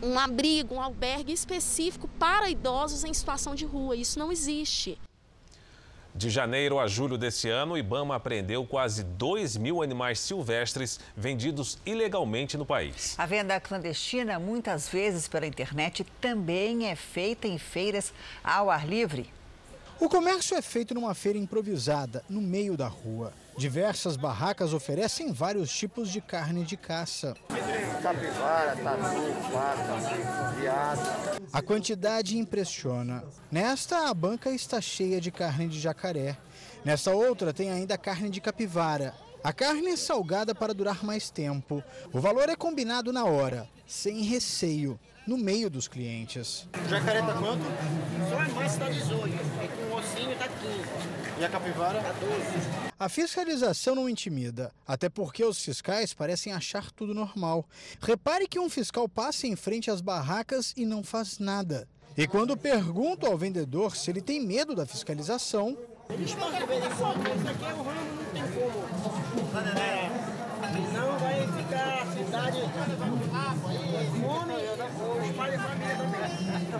[0.00, 3.96] um abrigo, um albergue específico para idosos em situação de rua.
[3.96, 4.96] Isso não existe.
[6.16, 11.76] De janeiro a julho desse ano, o Ibama apreendeu quase 2 mil animais silvestres vendidos
[11.84, 13.18] ilegalmente no país.
[13.18, 19.28] A venda clandestina, muitas vezes pela internet, também é feita em feiras ao ar livre.
[20.00, 23.32] O comércio é feito numa feira improvisada, no meio da rua.
[23.56, 27.34] Diversas barracas oferecem vários tipos de carne de caça.
[28.02, 31.40] Capivara, tatu, paca, viado.
[31.52, 33.24] A quantidade impressiona.
[33.50, 36.36] Nesta, a banca está cheia de carne de jacaré.
[36.84, 39.14] Nesta outra, tem ainda carne de capivara.
[39.44, 41.82] A carne é salgada para durar mais tempo.
[42.12, 46.68] O valor é combinado na hora, sem receio, no meio dos clientes.
[46.84, 47.64] O jacaré tá quanto?
[48.28, 51.14] Só a mais está 18, e com o ossinho tá 15.
[51.40, 52.00] E a capivara?
[52.00, 52.92] Tá 12.
[52.98, 57.64] A fiscalização não intimida, até porque os fiscais parecem achar tudo normal.
[58.00, 61.88] Repare que um fiscal passa em frente às barracas e não faz nada.
[62.16, 65.76] E quando pergunto ao vendedor se ele tem medo da fiscalização.
[66.20, 70.33] Isso aqui é o ramo, não tem como.
[70.92, 72.58] Não vai ficar a cidade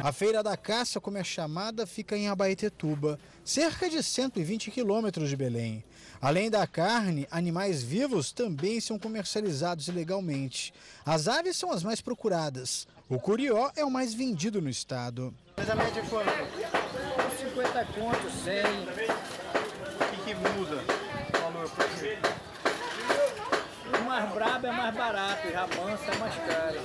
[0.02, 5.36] a Feira da Caça, como é chamada, fica em Abaetetuba, cerca de 120 quilômetros de
[5.36, 5.82] Belém.
[6.20, 10.74] Além da carne, animais vivos também são comercializados ilegalmente.
[11.06, 12.86] As aves são as mais procuradas.
[13.08, 15.34] O curió é o mais vendido no estado.
[15.56, 18.62] Mas a média foi 50 contos, 100.
[20.00, 20.84] O que, que muda
[21.32, 21.70] o valor?
[24.00, 26.78] O mais brabo é mais barato, é mais caro.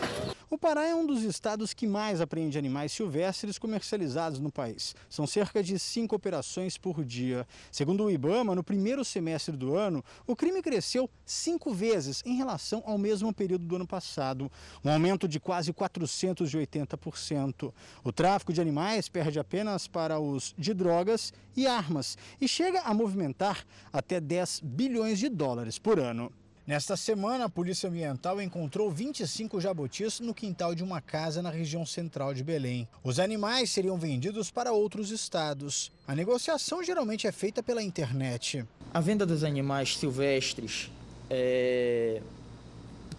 [0.50, 4.96] O Pará é um dos estados que mais apreende animais silvestres comercializados no país.
[5.10, 7.46] São cerca de cinco operações por dia.
[7.72, 12.82] Segundo o Ibama, no primeiro semestre do ano, o crime cresceu cinco vezes em relação
[12.86, 14.50] ao mesmo período do ano passado,
[14.84, 17.74] um aumento de quase 480%.
[18.04, 22.94] O tráfico de animais perde apenas para os de drogas e armas e chega a
[22.94, 23.64] movimentar
[23.94, 26.32] até 10 bilhões de dólares por ano.
[26.70, 31.84] Nesta semana, a Polícia Ambiental encontrou 25 jabutis no quintal de uma casa na região
[31.84, 32.88] central de Belém.
[33.04, 35.92] Os animais seriam vendidos para outros estados.
[36.08, 38.64] A negociação geralmente é feita pela internet.
[38.94, 40.92] A venda dos animais silvestres
[41.28, 42.22] é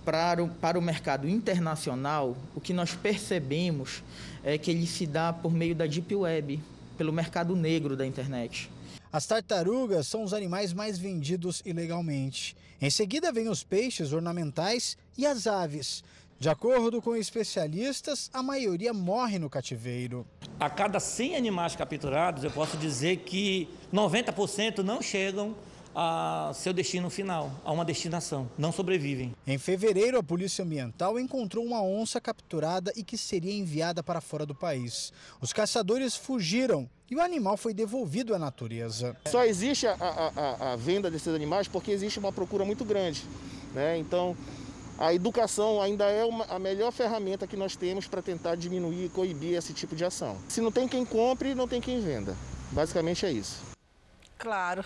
[0.04, 4.00] para o, para o mercado internacional, o que nós percebemos
[4.44, 6.62] é que ele se dá por meio da Deep Web,
[6.96, 8.70] pelo mercado negro da internet.
[9.12, 12.56] As tartarugas são os animais mais vendidos ilegalmente.
[12.80, 16.04] Em seguida vêm os peixes ornamentais e as aves.
[16.38, 20.24] De acordo com especialistas, a maioria morre no cativeiro.
[20.60, 25.56] A cada 100 animais capturados, eu posso dizer que 90% não chegam
[25.94, 29.34] a seu destino final, a uma destinação, não sobrevivem.
[29.46, 34.46] Em fevereiro, a Polícia Ambiental encontrou uma onça capturada e que seria enviada para fora
[34.46, 35.12] do país.
[35.40, 39.16] Os caçadores fugiram e o animal foi devolvido à natureza.
[39.26, 43.24] Só existe a, a, a venda desses animais porque existe uma procura muito grande.
[43.74, 43.98] Né?
[43.98, 44.36] Então,
[44.98, 49.08] a educação ainda é uma, a melhor ferramenta que nós temos para tentar diminuir e
[49.08, 50.36] coibir esse tipo de ação.
[50.48, 52.36] Se não tem quem compre, não tem quem venda.
[52.70, 53.60] Basicamente é isso.
[54.38, 54.84] Claro.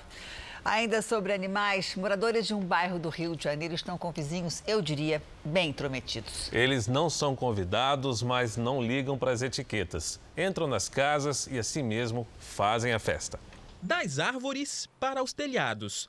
[0.65, 4.81] Ainda sobre animais, moradores de um bairro do Rio de Janeiro estão com vizinhos, eu
[4.81, 6.51] diria, bem intrometidos.
[6.51, 10.19] Eles não são convidados, mas não ligam para as etiquetas.
[10.35, 13.39] Entram nas casas e assim mesmo fazem a festa.
[13.83, 16.09] Das árvores para os telhados.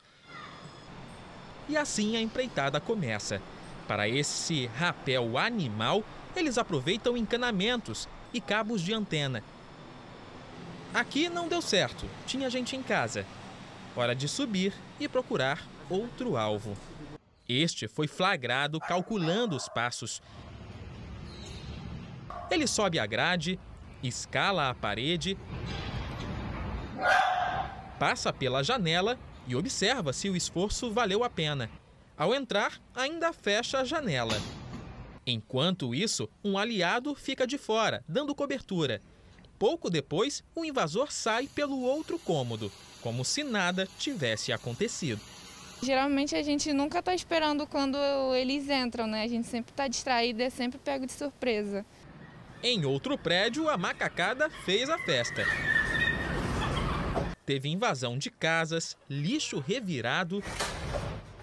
[1.68, 3.42] E assim a empreitada começa.
[3.86, 6.02] Para esse rapel animal,
[6.34, 9.44] eles aproveitam encanamentos e cabos de antena.
[10.94, 13.26] Aqui não deu certo, tinha gente em casa.
[13.98, 16.76] Hora de subir e procurar outro alvo.
[17.48, 20.22] Este foi flagrado calculando os passos.
[22.52, 23.58] Ele sobe a grade,
[24.04, 25.38] escala a parede,
[27.98, 29.18] passa pela janela
[29.48, 31.70] e observa se o esforço valeu a pena.
[32.18, 34.36] Ao entrar, ainda fecha a janela.
[35.26, 39.02] Enquanto isso, um aliado fica de fora, dando cobertura.
[39.58, 42.70] Pouco depois, o invasor sai pelo outro cômodo
[43.06, 45.22] como se nada tivesse acontecido.
[45.80, 48.00] Geralmente a gente nunca está esperando quando
[48.34, 49.22] eles entram, né?
[49.22, 51.86] A gente sempre está distraído, é sempre pego de surpresa.
[52.64, 55.46] Em outro prédio, a macacada fez a festa.
[57.46, 60.44] Teve invasão de casas, lixo revirado.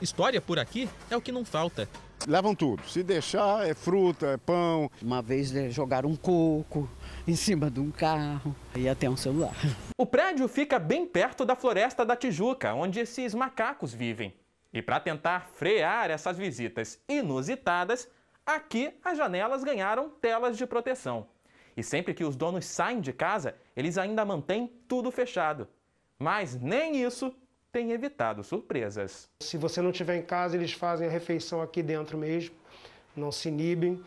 [0.00, 1.88] História por aqui é o que não falta.
[2.26, 2.82] Levam tudo.
[2.88, 4.90] Se deixar, é fruta, é pão.
[5.00, 6.90] Uma vez né, jogaram um coco,
[7.26, 9.54] em cima de um carro e até um celular.
[9.96, 14.34] O prédio fica bem perto da Floresta da Tijuca, onde esses macacos vivem.
[14.72, 18.08] E para tentar frear essas visitas inusitadas,
[18.44, 21.26] aqui as janelas ganharam telas de proteção.
[21.76, 25.68] E sempre que os donos saem de casa, eles ainda mantêm tudo fechado.
[26.18, 27.34] Mas nem isso
[27.70, 29.28] tem evitado surpresas.
[29.40, 32.54] Se você não estiver em casa, eles fazem a refeição aqui dentro mesmo,
[33.16, 34.02] não se inibem.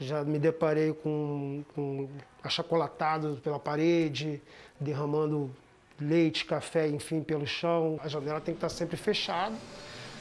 [0.00, 2.08] Já me deparei com, com
[2.42, 4.40] achocolatado pela parede,
[4.80, 5.54] derramando
[6.00, 7.98] leite, café, enfim, pelo chão.
[8.02, 9.56] A janela tem que estar sempre fechada,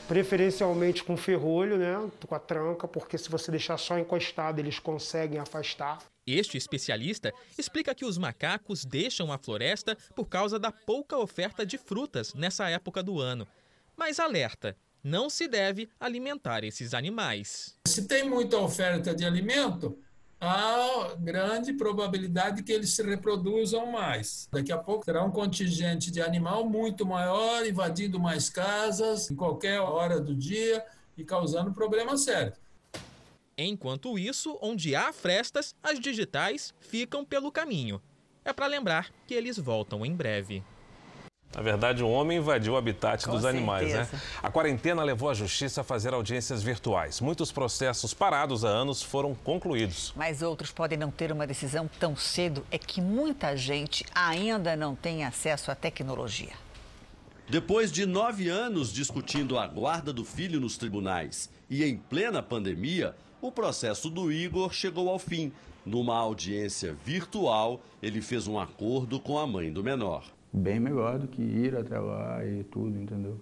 [0.07, 5.39] preferencialmente com ferrolho, né, com a tranca, porque se você deixar só encostado, eles conseguem
[5.39, 5.99] afastar.
[6.25, 11.77] Este especialista explica que os macacos deixam a floresta por causa da pouca oferta de
[11.77, 13.47] frutas nessa época do ano.
[13.95, 14.75] Mas alerta:
[15.07, 17.75] não se deve alimentar esses animais.
[17.87, 19.97] Se tem muita oferta de alimento,
[20.39, 24.49] há grande probabilidade que eles se reproduzam mais.
[24.51, 29.79] Daqui a pouco terá um contingente de animal muito maior, invadindo mais casas em qualquer
[29.79, 30.85] hora do dia
[31.17, 32.57] e causando problemas sérios.
[33.57, 38.01] Enquanto isso, onde há frestas, as digitais ficam pelo caminho.
[38.43, 40.63] É para lembrar que eles voltam em breve.
[41.55, 43.57] Na verdade, o homem invadiu o habitat Com dos certeza.
[43.57, 44.07] animais, né?
[44.43, 47.19] A quarentena levou a justiça a fazer audiências virtuais.
[47.21, 50.13] Muitos processos parados há anos foram concluídos.
[50.15, 52.65] Mas outros podem não ter uma decisão tão cedo.
[52.69, 56.53] É que muita gente ainda não tem acesso à tecnologia.
[57.49, 63.15] Depois de nove anos discutindo a guarda do filho nos tribunais e em plena pandemia,
[63.41, 65.51] o processo do Igor chegou ao fim.
[65.85, 70.25] Numa audiência virtual, ele fez um acordo com a mãe do menor.
[70.51, 73.39] Bem melhor do que ir até lá e tudo, entendeu?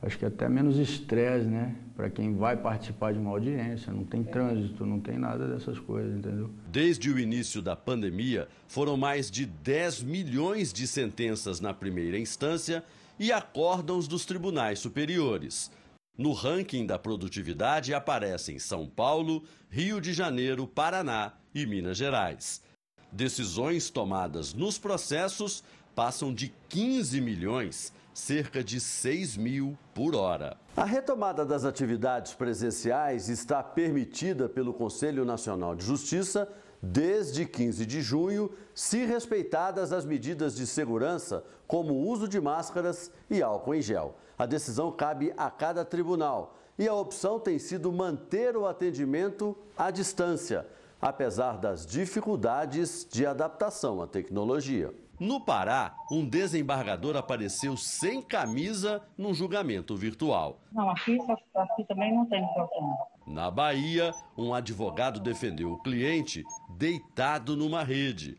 [0.00, 1.74] Acho que até menos estresse, né?
[1.96, 3.92] Para quem vai participar de uma audiência.
[3.92, 6.50] Não tem trânsito, não tem nada dessas coisas, entendeu?
[6.70, 12.84] Desde o início da pandemia, foram mais de 10 milhões de sentenças na primeira instância
[13.18, 15.70] e acórdãos dos tribunais superiores.
[16.16, 22.62] No ranking da produtividade aparecem São Paulo, Rio de Janeiro, Paraná e Minas Gerais.
[23.10, 25.64] Decisões tomadas nos processos
[25.98, 30.56] passam de 15 milhões, cerca de 6 mil por hora.
[30.76, 36.48] A retomada das atividades presenciais está permitida pelo Conselho Nacional de Justiça
[36.80, 43.10] desde 15 de junho, se respeitadas as medidas de segurança, como o uso de máscaras
[43.28, 44.14] e álcool em gel.
[44.38, 49.90] A decisão cabe a cada tribunal e a opção tem sido manter o atendimento à
[49.90, 50.64] distância,
[51.02, 54.94] apesar das dificuldades de adaptação à tecnologia.
[55.20, 60.60] No Pará, um desembargador apareceu sem camisa num julgamento virtual.
[60.70, 61.18] Não, aqui,
[61.54, 62.96] aqui também não tem problema.
[63.26, 68.38] Na Bahia, um advogado defendeu o cliente deitado numa rede.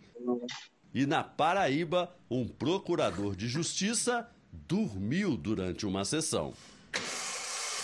[0.94, 6.54] E na Paraíba, um procurador de justiça dormiu durante uma sessão.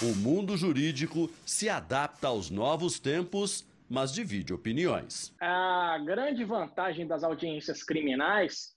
[0.01, 5.33] O mundo jurídico se adapta aos novos tempos, mas divide opiniões.
[5.39, 8.74] A grande vantagem das audiências criminais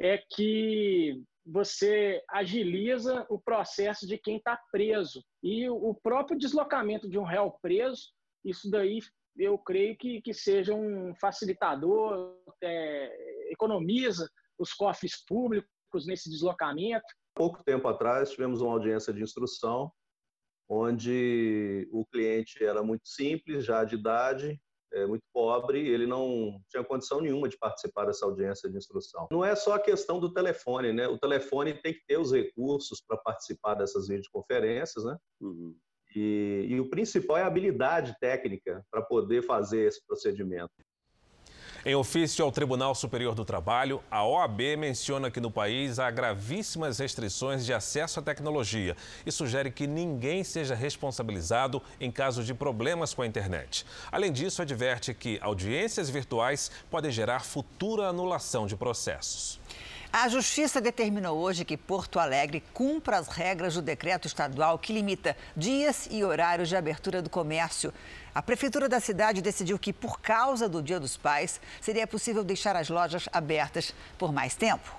[0.00, 5.22] é que você agiliza o processo de quem está preso.
[5.42, 8.02] E o próprio deslocamento de um réu preso,
[8.44, 9.00] isso daí
[9.36, 14.28] eu creio que, que seja um facilitador, é, economiza
[14.58, 17.04] os cofres públicos nesse deslocamento.
[17.34, 19.90] Pouco tempo atrás tivemos uma audiência de instrução
[20.68, 24.58] onde o cliente era muito simples, já de idade,
[24.92, 29.28] é, muito pobre, ele não tinha condição nenhuma de participar dessa audiência de instrução.
[29.30, 31.08] Não é só a questão do telefone, né?
[31.08, 35.16] O telefone tem que ter os recursos para participar dessas videoconferências, né?
[35.40, 35.74] Uhum.
[36.14, 40.72] E, e o principal é a habilidade técnica para poder fazer esse procedimento.
[41.84, 47.00] Em ofício ao Tribunal Superior do Trabalho, a OAB menciona que no país há gravíssimas
[47.00, 53.12] restrições de acesso à tecnologia e sugere que ninguém seja responsabilizado em caso de problemas
[53.12, 53.84] com a internet.
[54.12, 59.58] Além disso, adverte que audiências virtuais podem gerar futura anulação de processos.
[60.14, 65.34] A Justiça determinou hoje que Porto Alegre cumpra as regras do decreto estadual que limita
[65.56, 67.94] dias e horários de abertura do comércio.
[68.34, 72.76] A Prefeitura da cidade decidiu que, por causa do Dia dos Pais, seria possível deixar
[72.76, 74.94] as lojas abertas por mais tempo.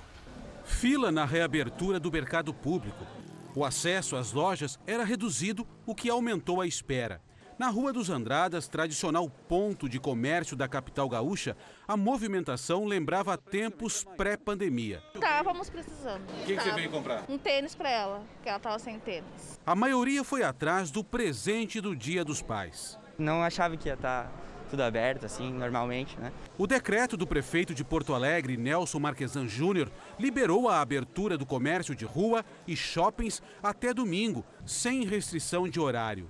[0.65, 3.05] Fila na reabertura do mercado público.
[3.53, 7.21] O acesso às lojas era reduzido, o que aumentou a espera.
[7.57, 11.55] Na Rua dos Andradas, tradicional ponto de comércio da capital gaúcha,
[11.87, 15.03] a movimentação lembrava tempos pré-pandemia.
[15.13, 16.23] Estávamos precisando.
[16.23, 17.23] O que, que, você veio comprar?
[17.29, 19.59] Um tênis para ela, que ela estava sem tênis.
[19.65, 22.99] A maioria foi atrás do presente do Dia dos Pais.
[23.19, 24.31] Não achava que ia estar
[24.71, 26.31] tudo aberto, assim, normalmente, né?
[26.57, 31.95] O decreto do prefeito de Porto Alegre, Nelson Marquesan Júnior, liberou a abertura do comércio
[31.95, 36.27] de rua e shoppings até domingo, sem restrição de horário.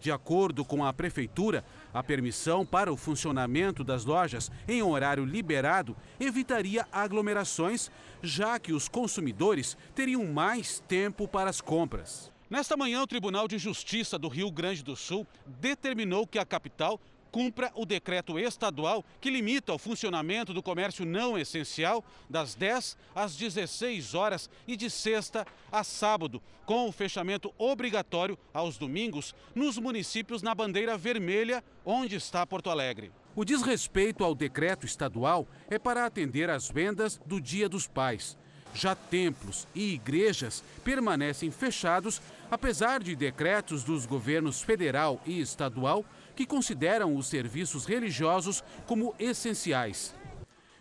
[0.00, 5.96] De acordo com a Prefeitura, a permissão para o funcionamento das lojas em horário liberado
[6.20, 7.90] evitaria aglomerações,
[8.22, 12.30] já que os consumidores teriam mais tempo para as compras.
[12.48, 16.98] Nesta manhã, o Tribunal de Justiça do Rio Grande do Sul determinou que a capital
[17.30, 23.36] cumpra o decreto estadual que limita o funcionamento do comércio não essencial das 10 às
[23.36, 30.42] 16 horas e de sexta a sábado, com o fechamento obrigatório aos domingos nos municípios
[30.42, 33.12] na bandeira vermelha, onde está Porto Alegre.
[33.34, 38.36] O desrespeito ao decreto estadual é para atender às vendas do Dia dos Pais.
[38.74, 42.20] Já templos e igrejas permanecem fechados,
[42.50, 46.04] apesar de decretos dos governos federal e estadual
[46.38, 50.14] que consideram os serviços religiosos como essenciais.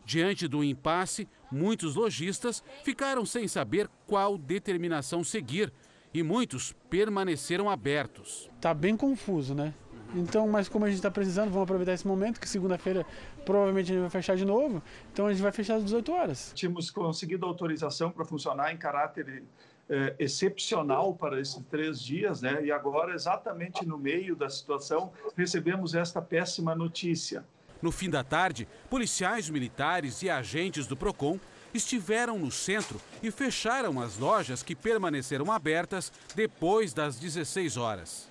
[0.05, 5.73] Diante do impasse, muitos lojistas ficaram sem saber qual determinação seguir
[6.13, 8.51] e muitos permaneceram abertos.
[8.55, 9.73] Está bem confuso, né?
[10.13, 13.03] Então, mas como a gente está precisando, vamos aproveitar esse momento, que segunda-feira
[13.43, 16.51] provavelmente a gente vai fechar de novo, então a gente vai fechar às 18 horas.
[16.53, 19.43] Tínhamos conseguido autorização para funcionar em caráter
[19.89, 22.63] é, excepcional para esses três dias, né?
[22.63, 27.45] E agora, exatamente no meio da situação, recebemos esta péssima notícia.
[27.81, 31.39] No fim da tarde, policiais militares e agentes do PROCON
[31.73, 38.27] estiveram no centro e fecharam as lojas que permaneceram abertas depois das 16 horas.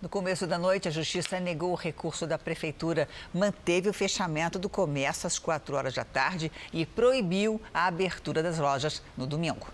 [0.00, 4.68] No começo da noite, a Justiça negou o recurso da Prefeitura, manteve o fechamento do
[4.68, 9.66] comércio às 4 horas da tarde e proibiu a abertura das lojas no domingo.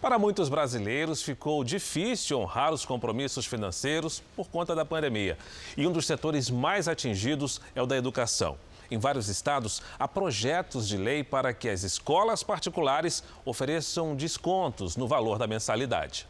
[0.00, 5.38] Para muitos brasileiros, ficou difícil honrar os compromissos financeiros por conta da pandemia.
[5.74, 8.58] E um dos setores mais atingidos é o da educação.
[8.90, 15.08] Em vários estados, há projetos de lei para que as escolas particulares ofereçam descontos no
[15.08, 16.28] valor da mensalidade.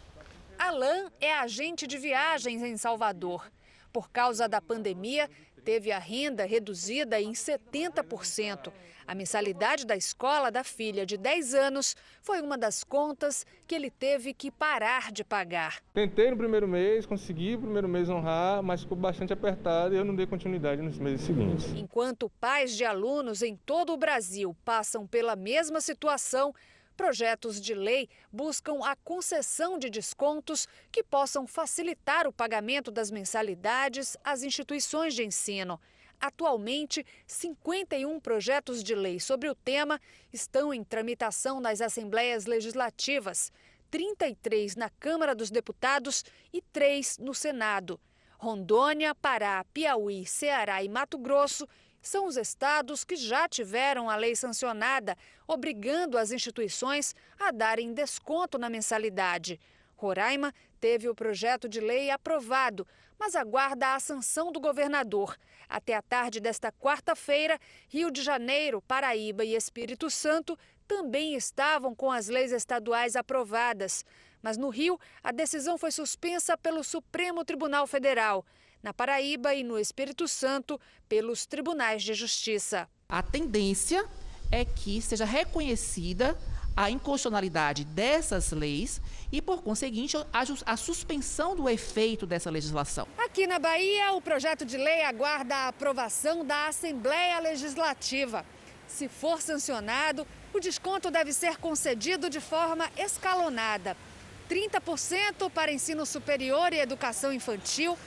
[0.58, 3.50] Alain é agente de viagens em Salvador.
[3.92, 5.28] Por causa da pandemia,
[5.66, 8.72] teve a renda reduzida em 70%.
[9.04, 13.90] A mensalidade da escola da filha de 10 anos foi uma das contas que ele
[13.90, 15.80] teve que parar de pagar.
[15.92, 20.04] Tentei no primeiro mês, consegui no primeiro mês honrar, mas ficou bastante apertado e eu
[20.04, 21.66] não dei continuidade nos meses seguintes.
[21.74, 26.54] Enquanto pais de alunos em todo o Brasil passam pela mesma situação,
[26.96, 34.16] Projetos de lei buscam a concessão de descontos que possam facilitar o pagamento das mensalidades
[34.24, 35.78] às instituições de ensino.
[36.18, 40.00] Atualmente, 51 projetos de lei sobre o tema
[40.32, 43.52] estão em tramitação nas assembleias legislativas,
[43.90, 48.00] 33 na Câmara dos Deputados e 3 no Senado.
[48.38, 51.68] Rondônia, Pará, Piauí, Ceará e Mato Grosso
[52.06, 58.58] são os estados que já tiveram a lei sancionada, obrigando as instituições a darem desconto
[58.58, 59.60] na mensalidade.
[59.96, 62.86] Roraima teve o projeto de lei aprovado,
[63.18, 65.36] mas aguarda a sanção do governador.
[65.68, 72.12] Até a tarde desta quarta-feira, Rio de Janeiro, Paraíba e Espírito Santo também estavam com
[72.12, 74.04] as leis estaduais aprovadas.
[74.40, 78.44] Mas no Rio, a decisão foi suspensa pelo Supremo Tribunal Federal.
[78.82, 82.88] Na Paraíba e no Espírito Santo, pelos tribunais de justiça.
[83.08, 84.04] A tendência
[84.50, 86.38] é que seja reconhecida
[86.76, 89.00] a inconstitucionalidade dessas leis
[89.32, 90.26] e, por conseguinte, a,
[90.66, 93.08] a, suspensão do efeito dessa legislação.
[93.16, 98.44] Aqui na Bahia, o projeto de lei aguarda a aprovação da Assembleia Legislativa.
[98.86, 103.96] Se for sancionado, o desconto deve ser concedido de forma escalonada.
[104.48, 107.98] 30% para ensino superior e educação infantil,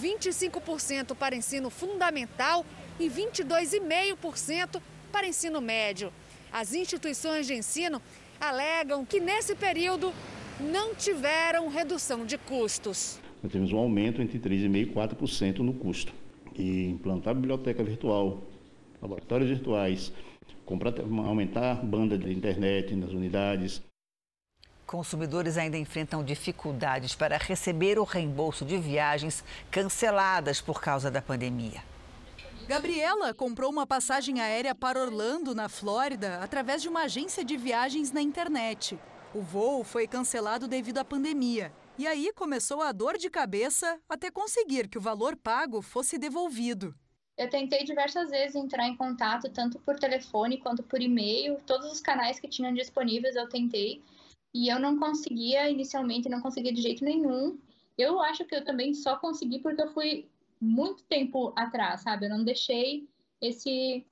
[0.00, 2.64] 25% para ensino fundamental
[2.98, 4.80] e 22,5%
[5.10, 6.12] para ensino médio.
[6.52, 8.00] As instituições de ensino
[8.40, 10.12] alegam que nesse período
[10.60, 13.18] não tiveram redução de custos.
[13.42, 16.12] Nós temos um aumento entre 3,5% e 4% no custo.
[16.54, 18.42] E implantar biblioteca virtual,
[19.00, 20.12] laboratórios virtuais,
[20.64, 23.82] comprar, aumentar a banda de internet nas unidades.
[24.92, 31.82] Consumidores ainda enfrentam dificuldades para receber o reembolso de viagens canceladas por causa da pandemia.
[32.68, 38.12] Gabriela comprou uma passagem aérea para Orlando, na Flórida, através de uma agência de viagens
[38.12, 38.98] na internet.
[39.34, 41.72] O voo foi cancelado devido à pandemia.
[41.96, 46.94] E aí começou a dor de cabeça até conseguir que o valor pago fosse devolvido.
[47.38, 51.56] Eu tentei diversas vezes entrar em contato, tanto por telefone quanto por e-mail.
[51.66, 54.02] Todos os canais que tinham disponíveis eu tentei.
[54.54, 57.58] E eu não conseguia, inicialmente, não conseguia de jeito nenhum.
[57.96, 60.28] Eu acho que eu também só consegui porque eu fui
[60.60, 62.26] muito tempo atrás, sabe?
[62.26, 63.08] Eu não deixei
[63.40, 64.04] esse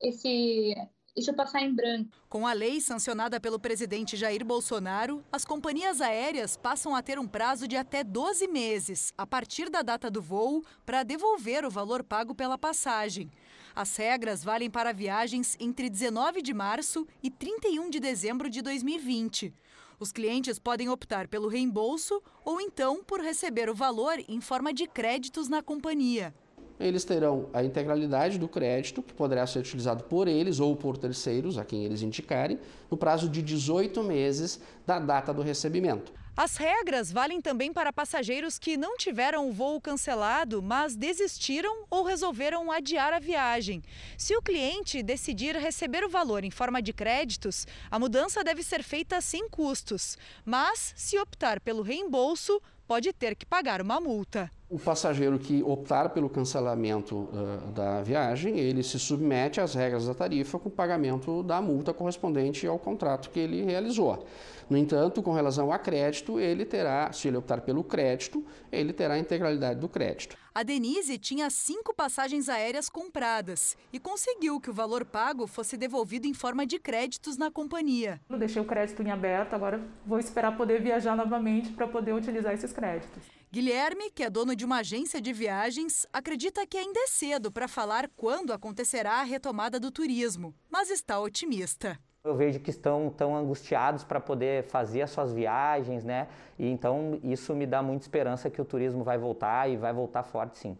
[0.00, 0.74] esse
[1.14, 2.10] isso passar em branco.
[2.28, 7.26] Com a lei sancionada pelo presidente Jair Bolsonaro, as companhias aéreas passam a ter um
[7.26, 12.02] prazo de até 12 meses, a partir da data do voo, para devolver o valor
[12.02, 13.30] pago pela passagem.
[13.74, 19.52] As regras valem para viagens entre 19 de março e 31 de dezembro de 2020.
[19.98, 24.86] Os clientes podem optar pelo reembolso ou então por receber o valor em forma de
[24.86, 26.34] créditos na companhia.
[26.80, 31.56] Eles terão a integralidade do crédito, que poderá ser utilizado por eles ou por terceiros,
[31.56, 32.58] a quem eles indicarem,
[32.90, 36.12] no prazo de 18 meses da data do recebimento.
[36.34, 42.04] As regras valem também para passageiros que não tiveram o voo cancelado, mas desistiram ou
[42.04, 43.82] resolveram adiar a viagem.
[44.16, 48.82] Se o cliente decidir receber o valor em forma de créditos, a mudança deve ser
[48.82, 50.16] feita sem custos.
[50.42, 54.50] Mas, se optar pelo reembolso, pode ter que pagar uma multa.
[54.72, 60.14] O passageiro que optar pelo cancelamento uh, da viagem, ele se submete às regras da
[60.14, 64.26] tarifa com o pagamento da multa correspondente ao contrato que ele realizou.
[64.70, 68.42] No entanto, com relação a crédito, ele terá, se ele optar pelo crédito,
[68.72, 70.38] ele terá a integralidade do crédito.
[70.54, 76.26] A Denise tinha cinco passagens aéreas compradas e conseguiu que o valor pago fosse devolvido
[76.26, 78.18] em forma de créditos na companhia.
[78.30, 82.54] Eu deixei o crédito em aberto, agora vou esperar poder viajar novamente para poder utilizar
[82.54, 83.41] esses créditos.
[83.54, 87.68] Guilherme, que é dono de uma agência de viagens, acredita que ainda é cedo para
[87.68, 91.98] falar quando acontecerá a retomada do turismo, mas está otimista.
[92.24, 96.28] Eu vejo que estão tão angustiados para poder fazer as suas viagens, né?
[96.58, 100.22] E então isso me dá muita esperança que o turismo vai voltar e vai voltar
[100.22, 100.78] forte, sim.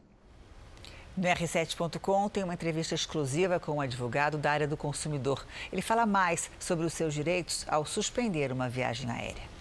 [1.14, 5.47] No R7.com tem uma entrevista exclusiva com um advogado da área do consumidor.
[5.70, 9.52] Ele fala mais sobre os seus direitos ao suspender uma viagem aérea.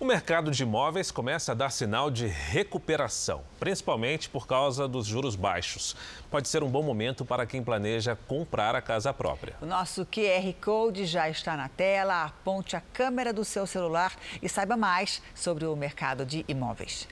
[0.00, 5.34] O mercado de imóveis começa a dar sinal de recuperação, principalmente por causa dos juros
[5.34, 5.96] baixos.
[6.30, 9.56] Pode ser um bom momento para quem planeja comprar a casa própria.
[9.60, 12.26] O nosso QR Code já está na tela.
[12.26, 17.08] Aponte a câmera do seu celular e saiba mais sobre o mercado de imóveis.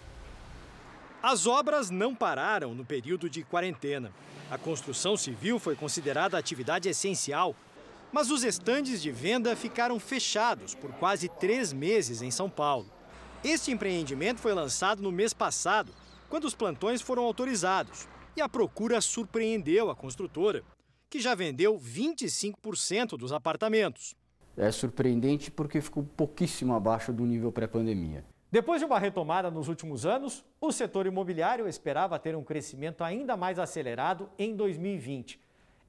[1.21, 4.13] As obras não pararam no período de quarentena.
[4.49, 7.53] A construção civil foi considerada atividade essencial
[8.13, 12.87] mas os estandes de venda ficaram fechados por quase três meses em São Paulo.
[13.45, 15.93] Este empreendimento foi lançado no mês passado,
[16.29, 20.63] quando os plantões foram autorizados, e a procura surpreendeu a construtora,
[21.09, 24.15] que já vendeu 25% dos apartamentos.
[24.57, 28.25] é surpreendente porque ficou pouquíssimo abaixo do nível pré-pandemia.
[28.51, 33.37] Depois de uma retomada nos últimos anos, o setor imobiliário esperava ter um crescimento ainda
[33.37, 35.39] mais acelerado em 2020.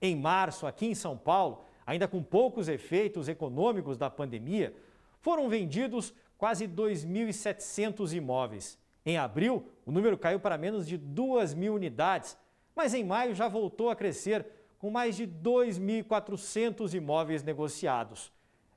[0.02, 4.76] Em março, aqui em São Paulo, ainda com poucos efeitos econômicos da pandemia,
[5.22, 8.78] foram vendidos quase 2.700 imóveis.
[9.06, 12.38] Em abril, o número caiu para menos de 2 mil unidades,
[12.76, 14.46] mas em maio já voltou a crescer,
[14.78, 18.32] com mais de 2.400 imóveis negociados.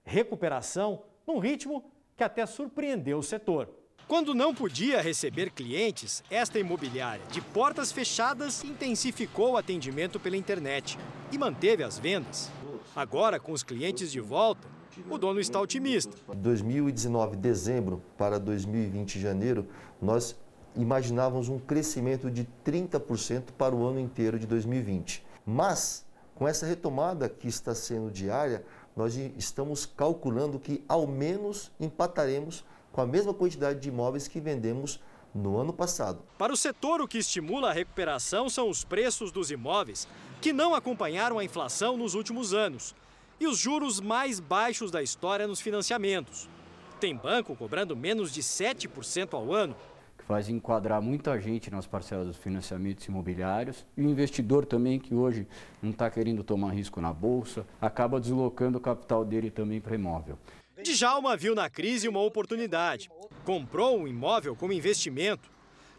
[0.04, 1.84] Recuperação num ritmo
[2.16, 3.68] que até surpreendeu o setor.
[4.06, 10.98] Quando não podia receber clientes, esta imobiliária de portas fechadas intensificou o atendimento pela internet
[11.30, 12.50] e manteve as vendas.
[12.94, 14.66] Agora, com os clientes de volta,
[15.08, 16.16] o dono está otimista.
[16.34, 19.66] 2019, dezembro, para 2020, janeiro,
[20.02, 20.36] nós
[20.74, 25.24] imaginávamos um crescimento de 30% para o ano inteiro de 2020.
[25.46, 28.64] Mas, com essa retomada que está sendo diária,
[28.96, 35.00] nós estamos calculando que ao menos empataremos com a mesma quantidade de imóveis que vendemos
[35.32, 36.24] no ano passado.
[36.36, 40.08] Para o setor, o que estimula a recuperação são os preços dos imóveis,
[40.40, 42.94] que não acompanharam a inflação nos últimos anos,
[43.38, 46.48] e os juros mais baixos da história nos financiamentos.
[46.98, 49.74] Tem banco cobrando menos de 7% ao ano.
[50.18, 53.86] Que faz enquadrar muita gente nas parcelas dos financiamentos imobiliários.
[53.96, 55.46] E o investidor também, que hoje
[55.82, 60.38] não está querendo tomar risco na bolsa, acaba deslocando o capital dele também para imóvel.
[60.82, 63.10] Djalma viu na crise uma oportunidade.
[63.44, 65.50] Comprou um imóvel como investimento.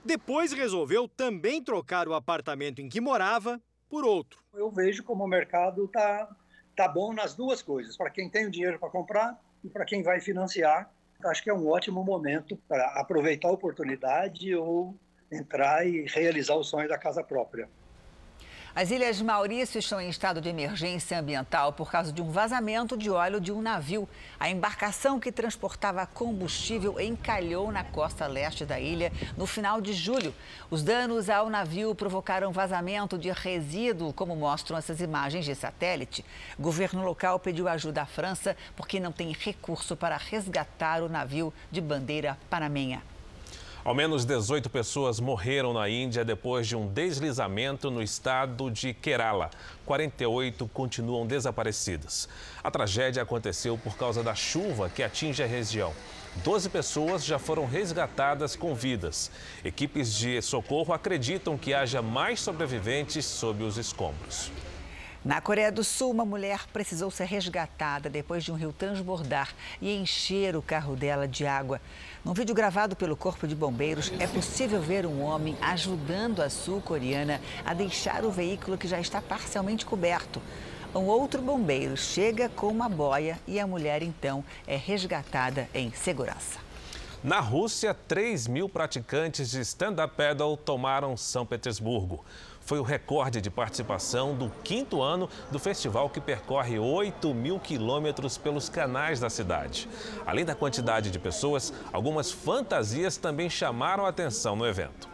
[0.06, 3.60] Depois resolveu também trocar o apartamento em que morava
[3.92, 4.40] por outro.
[4.54, 6.30] Eu vejo como o mercado está
[6.78, 10.02] tá bom nas duas coisas, para quem tem o dinheiro para comprar e para quem
[10.02, 10.90] vai financiar.
[11.26, 14.96] Acho que é um ótimo momento para aproveitar a oportunidade ou
[15.30, 17.70] entrar e realizar o sonho da casa própria.
[18.74, 23.10] As Ilhas Maurício estão em estado de emergência ambiental por causa de um vazamento de
[23.10, 24.08] óleo de um navio.
[24.40, 30.34] A embarcação que transportava combustível encalhou na costa leste da ilha no final de julho.
[30.70, 36.24] Os danos ao navio provocaram vazamento de resíduo, como mostram essas imagens de satélite.
[36.58, 41.54] O governo local pediu ajuda à França porque não tem recurso para resgatar o navio
[41.70, 43.11] de bandeira panamenha.
[43.84, 49.50] Ao menos 18 pessoas morreram na Índia depois de um deslizamento no estado de Kerala.
[49.88, 52.30] 48 continuam desaparecidas.
[52.64, 55.92] A tragédia aconteceu por causa da chuva que atinge a região.
[56.44, 59.32] 12 pessoas já foram resgatadas com vidas.
[59.66, 64.52] Equipes de socorro acreditam que haja mais sobreviventes sob os escombros.
[65.24, 69.96] Na Coreia do Sul, uma mulher precisou ser resgatada depois de um rio transbordar e
[69.96, 71.80] encher o carro dela de água.
[72.26, 77.40] Num vídeo gravado pelo Corpo de Bombeiros, é possível ver um homem ajudando a sul-coreana
[77.64, 80.42] a deixar o veículo que já está parcialmente coberto.
[80.96, 86.60] Um outro bombeiro chega com uma boia e a mulher então é resgatada em segurança.
[87.24, 92.26] Na Rússia, 3 mil praticantes de stand-up paddle tomaram São Petersburgo
[92.72, 98.38] foi o recorde de participação do quinto ano do festival que percorre 8 mil quilômetros
[98.38, 99.90] pelos canais da cidade.
[100.26, 105.10] Além da quantidade de pessoas, algumas fantasias também chamaram a atenção no evento.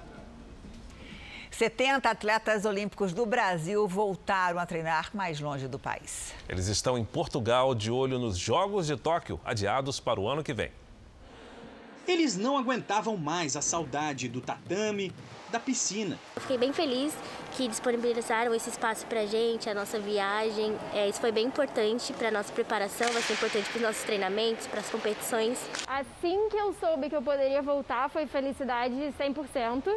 [1.49, 6.35] 70 atletas olímpicos do Brasil voltaram a treinar mais longe do país.
[6.47, 10.53] Eles estão em Portugal de olho nos Jogos de Tóquio, adiados para o ano que
[10.53, 10.69] vem.
[12.07, 15.11] Eles não aguentavam mais a saudade do tatame,
[15.49, 16.17] da piscina.
[16.35, 17.13] Eu fiquei bem feliz
[17.57, 20.77] que disponibilizaram esse espaço para a gente, a nossa viagem.
[20.93, 24.03] É, isso foi bem importante para a nossa preparação, vai ser importante para os nossos
[24.03, 25.67] treinamentos, para as competições.
[25.87, 29.91] Assim que eu soube que eu poderia voltar, foi felicidade 100%.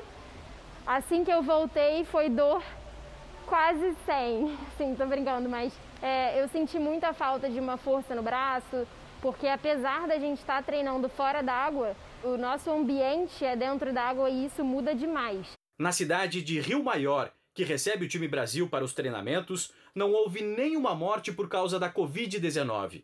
[0.87, 2.63] Assim que eu voltei, foi dor
[3.47, 4.57] quase 100.
[4.79, 8.87] Sim, tô brincando, mas é, eu senti muita falta de uma força no braço,
[9.21, 11.95] porque apesar da gente estar tá treinando fora d'água,
[12.25, 15.47] o nosso ambiente é dentro d'água e isso muda demais.
[15.79, 17.31] Na cidade de Rio Maior,
[17.61, 21.93] que recebe o time Brasil para os treinamentos, não houve nenhuma morte por causa da
[21.93, 23.03] Covid-19.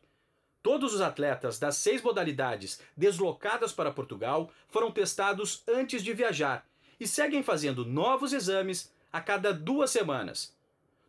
[0.63, 6.67] Todos os atletas das seis modalidades deslocadas para Portugal foram testados antes de viajar
[6.99, 10.57] e seguem fazendo novos exames a cada duas semanas.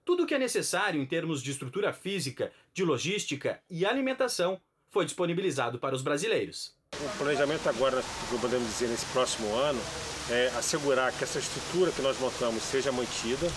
[0.03, 5.05] Tudo o que é necessário em termos de estrutura física, de logística e alimentação foi
[5.05, 6.75] disponibilizado para os brasileiros.
[6.93, 8.03] O planejamento agora,
[8.41, 9.79] podemos dizer, nesse próximo ano,
[10.29, 13.47] é assegurar que essa estrutura que nós montamos seja mantida,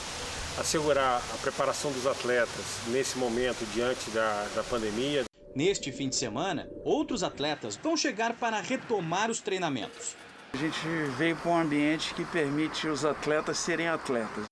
[0.59, 5.25] assegurar a preparação dos atletas nesse momento diante da, da pandemia.
[5.55, 10.15] Neste fim de semana, outros atletas vão chegar para retomar os treinamentos.
[10.53, 10.79] A gente
[11.17, 14.45] veio para um ambiente que permite os atletas serem atletas.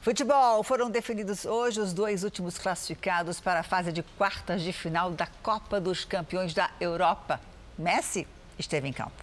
[0.00, 0.62] Futebol.
[0.62, 5.26] Foram definidos hoje os dois últimos classificados para a fase de quartas de final da
[5.26, 7.38] Copa dos Campeões da Europa.
[7.78, 8.26] Messi
[8.58, 9.22] esteve em campo.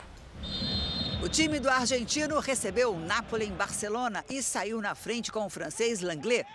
[1.19, 5.49] O time do argentino recebeu o Napoli em Barcelona e saiu na frente com o
[5.49, 6.45] francês Langlais.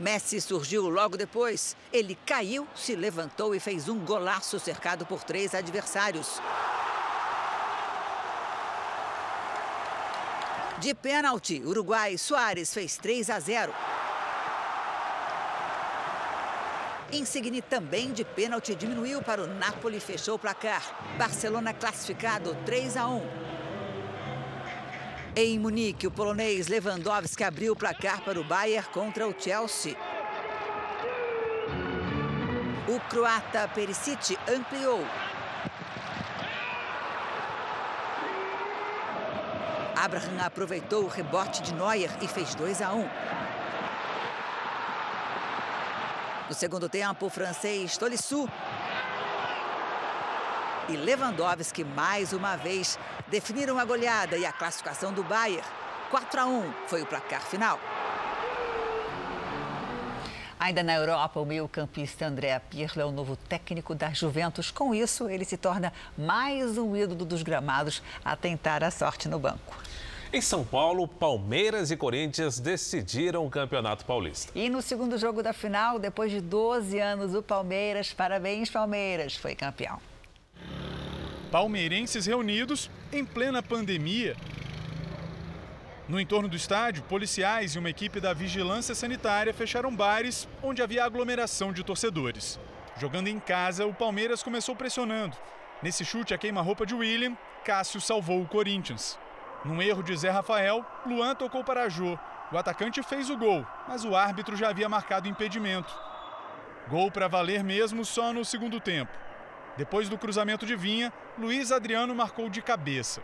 [0.00, 1.76] Messi surgiu logo depois.
[1.92, 6.40] Ele caiu, se levantou e fez um golaço cercado por três adversários.
[10.78, 13.72] De pênalti, Uruguai Soares fez 3 a 0.
[17.10, 21.16] Insigne também de pênalti diminuiu para o Napoli e fechou o placar.
[21.16, 23.22] Barcelona classificado 3 a 1.
[25.34, 29.96] Em Munique, o polonês Lewandowski abriu o placar para o Bayern contra o Chelsea.
[32.86, 35.02] O croata Perisic ampliou.
[39.96, 43.08] Abraham aproveitou o rebote de Neuer e fez 2 a 1.
[46.48, 48.48] No segundo tempo, o francês Tolisso
[50.88, 55.62] e Lewandowski, mais uma vez, definiram a goleada e a classificação do Bayern.
[56.10, 57.78] 4 a 1 foi o placar final.
[60.58, 64.70] Ainda na Europa, o meio-campista André Pirlo é o novo técnico da Juventus.
[64.70, 69.38] Com isso, ele se torna mais um ídolo dos gramados a tentar a sorte no
[69.38, 69.76] banco.
[70.30, 74.52] Em São Paulo, Palmeiras e Corinthians decidiram o Campeonato Paulista.
[74.54, 79.54] E no segundo jogo da final, depois de 12 anos, o Palmeiras, parabéns Palmeiras, foi
[79.54, 79.98] campeão.
[81.50, 84.36] Palmeirenses reunidos em plena pandemia.
[86.06, 91.06] No entorno do estádio, policiais e uma equipe da vigilância sanitária fecharam bares onde havia
[91.06, 92.60] aglomeração de torcedores.
[92.98, 95.38] Jogando em casa, o Palmeiras começou pressionando.
[95.82, 99.18] Nesse chute a queima-roupa de William, Cássio salvou o Corinthians.
[99.64, 102.18] Num erro de Zé Rafael, Luan tocou para Jô.
[102.50, 105.92] O atacante fez o gol, mas o árbitro já havia marcado impedimento.
[106.88, 109.12] Gol para valer mesmo só no segundo tempo.
[109.76, 113.22] Depois do cruzamento de Vinha, Luiz Adriano marcou de cabeça.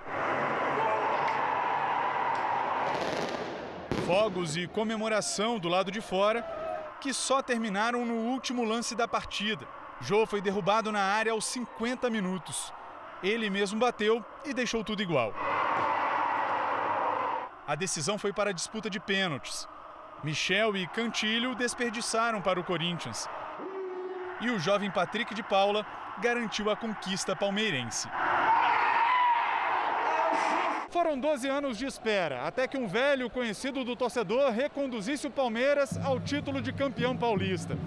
[4.07, 6.43] Fogos e comemoração do lado de fora,
[7.01, 9.66] que só terminaram no último lance da partida.
[10.01, 12.72] Jô foi derrubado na área aos 50 minutos.
[13.22, 15.32] Ele mesmo bateu e deixou tudo igual.
[17.67, 19.67] A decisão foi para a disputa de pênaltis.
[20.23, 23.27] Michel e Cantilho desperdiçaram para o Corinthians.
[24.43, 25.87] E o jovem Patrick de Paula
[26.21, 28.07] garantiu a conquista palmeirense.
[30.91, 35.99] Foram 12 anos de espera até que um velho conhecido do torcedor reconduzisse o Palmeiras
[36.05, 37.79] ao título de campeão paulista.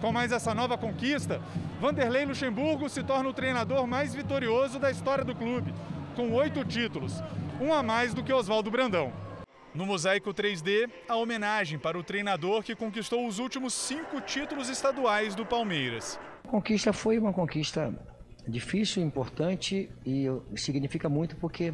[0.00, 1.38] Com mais essa nova conquista,
[1.78, 5.74] Vanderlei Luxemburgo se torna o treinador mais vitorioso da história do clube,
[6.16, 7.22] com oito títulos,
[7.60, 9.12] um a mais do que Oswaldo Brandão.
[9.74, 15.34] No mosaico 3D, a homenagem para o treinador que conquistou os últimos cinco títulos estaduais
[15.34, 16.18] do Palmeiras.
[16.44, 17.94] A conquista foi uma conquista
[18.46, 21.72] difícil, importante e significa muito porque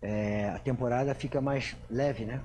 [0.00, 2.40] é, a temporada fica mais leve, né?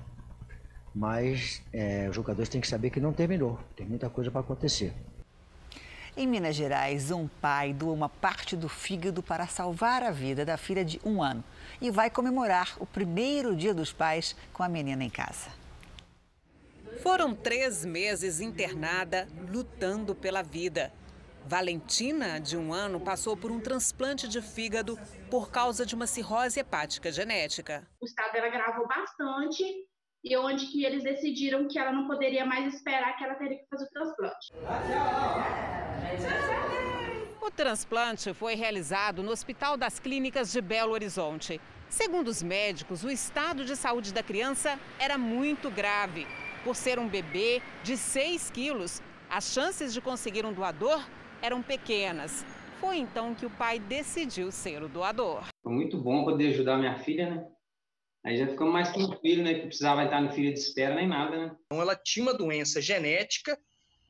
[0.94, 4.92] Mas é, os jogadores têm que saber que não terminou, tem muita coisa para acontecer.
[6.16, 10.56] Em Minas Gerais, um pai doa uma parte do fígado para salvar a vida da
[10.56, 11.42] filha de um ano
[11.80, 15.50] e vai comemorar o primeiro dia dos pais com a menina em casa.
[17.02, 20.92] Foram três meses internada, lutando pela vida.
[21.46, 24.96] Valentina, de um ano, passou por um transplante de fígado
[25.28, 27.84] por causa de uma cirrose hepática genética.
[28.00, 29.64] O estado dela agravou bastante
[30.22, 33.66] e onde que eles decidiram que ela não poderia mais esperar, que ela teria que
[33.68, 35.83] fazer o transplante.
[37.40, 41.60] O transplante foi realizado no Hospital das Clínicas de Belo Horizonte.
[41.88, 46.26] Segundo os médicos, o estado de saúde da criança era muito grave.
[46.64, 51.06] Por ser um bebê de 6 quilos, as chances de conseguir um doador
[51.42, 52.44] eram pequenas.
[52.80, 55.44] Foi então que o pai decidiu ser o doador.
[55.62, 57.46] Foi muito bom poder ajudar minha filha, né?
[58.24, 59.54] Aí já ficamos mais tranquilos, né?
[59.54, 61.56] Que precisava estar no filho de espera nem nada, né?
[61.66, 63.58] Então ela tinha uma doença genética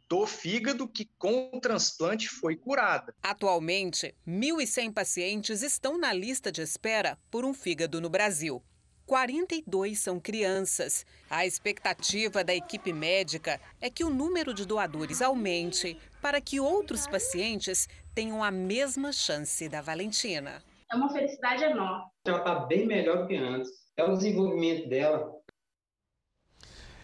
[0.08, 3.14] do fígado que com o transplante foi curada.
[3.22, 8.62] Atualmente, 1.100 pacientes estão na lista de espera por um fígado no Brasil.
[9.06, 11.04] 42 são crianças.
[11.28, 17.06] A expectativa da equipe médica é que o número de doadores aumente para que outros
[17.06, 20.62] pacientes tenham a mesma chance da Valentina.
[20.90, 22.04] É uma felicidade enorme.
[22.24, 23.70] Ela está bem melhor do que antes.
[23.96, 25.32] É o desenvolvimento dela.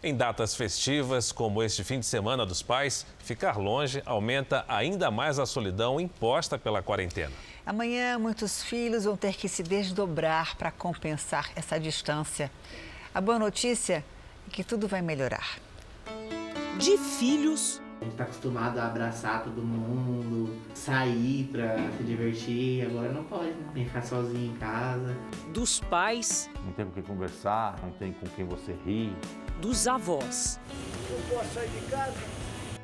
[0.03, 5.39] Em datas festivas, como este fim de semana dos pais, ficar longe aumenta ainda mais
[5.39, 7.33] a solidão imposta pela quarentena.
[7.67, 12.51] Amanhã, muitos filhos vão ter que se desdobrar para compensar essa distância.
[13.15, 14.03] A boa notícia
[14.49, 15.59] é que tudo vai melhorar.
[16.79, 23.13] De filhos a gente tá acostumado a abraçar todo mundo, sair pra se divertir, agora
[23.13, 23.71] não pode, né?
[23.75, 25.15] Nem ficar sozinho em casa.
[25.53, 26.49] Dos pais.
[26.65, 29.15] Não tem com quem conversar, não tem com quem você rir.
[29.61, 30.59] Dos avós.
[31.11, 32.17] Não posso sair de casa.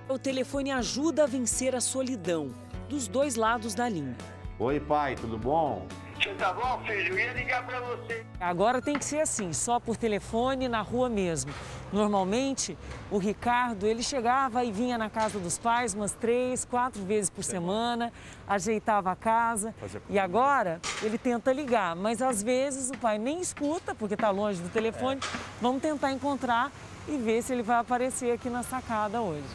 [0.09, 2.51] O telefone ajuda a vencer a solidão,
[2.89, 4.17] dos dois lados da linha.
[4.59, 5.87] Oi, pai, tudo bom?
[6.17, 7.13] Você tá bom, filho?
[7.13, 8.25] Eu ia ligar pra você.
[8.41, 11.53] Agora tem que ser assim, só por telefone, na rua mesmo.
[11.93, 12.77] Normalmente,
[13.11, 17.45] o Ricardo, ele chegava e vinha na casa dos pais umas três, quatro vezes por
[17.45, 18.13] semana,
[18.47, 19.75] ajeitava a casa.
[20.09, 24.61] E agora, ele tenta ligar, mas às vezes o pai nem escuta, porque está longe
[24.61, 25.21] do telefone.
[25.23, 25.39] É.
[25.61, 26.73] Vamos tentar encontrar
[27.07, 29.47] e ver se ele vai aparecer aqui na sacada hoje.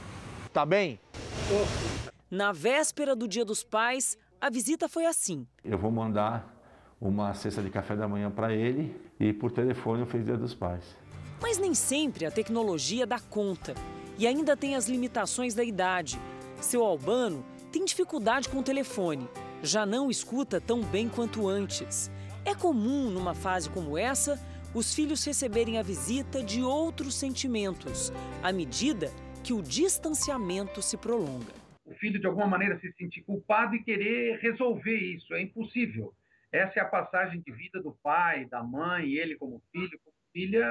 [0.53, 0.99] Tá bem?
[2.30, 5.45] Na véspera do Dia dos Pais, a visita foi assim.
[5.64, 6.51] Eu vou mandar
[7.02, 10.54] uma cesta de café da manhã para ele e por telefone eu fiz Dia dos
[10.54, 10.95] Pais.
[11.41, 13.74] Mas nem sempre a tecnologia dá conta
[14.20, 16.20] e ainda tem as limitações da idade.
[16.62, 19.28] Seu Albano tem dificuldade com o telefone,
[19.64, 22.12] já não escuta tão bem quanto antes.
[22.45, 24.39] É comum, numa fase como essa,
[24.74, 29.12] os filhos receberem a visita de outros sentimentos, à medida
[29.43, 34.39] que o distanciamento se prolonga o filho de alguma maneira se sentir culpado e querer
[34.39, 35.34] resolver isso.
[35.34, 36.14] É impossível.
[36.52, 40.68] Essa é a passagem de vida do pai, da mãe, ele como filho, como filha.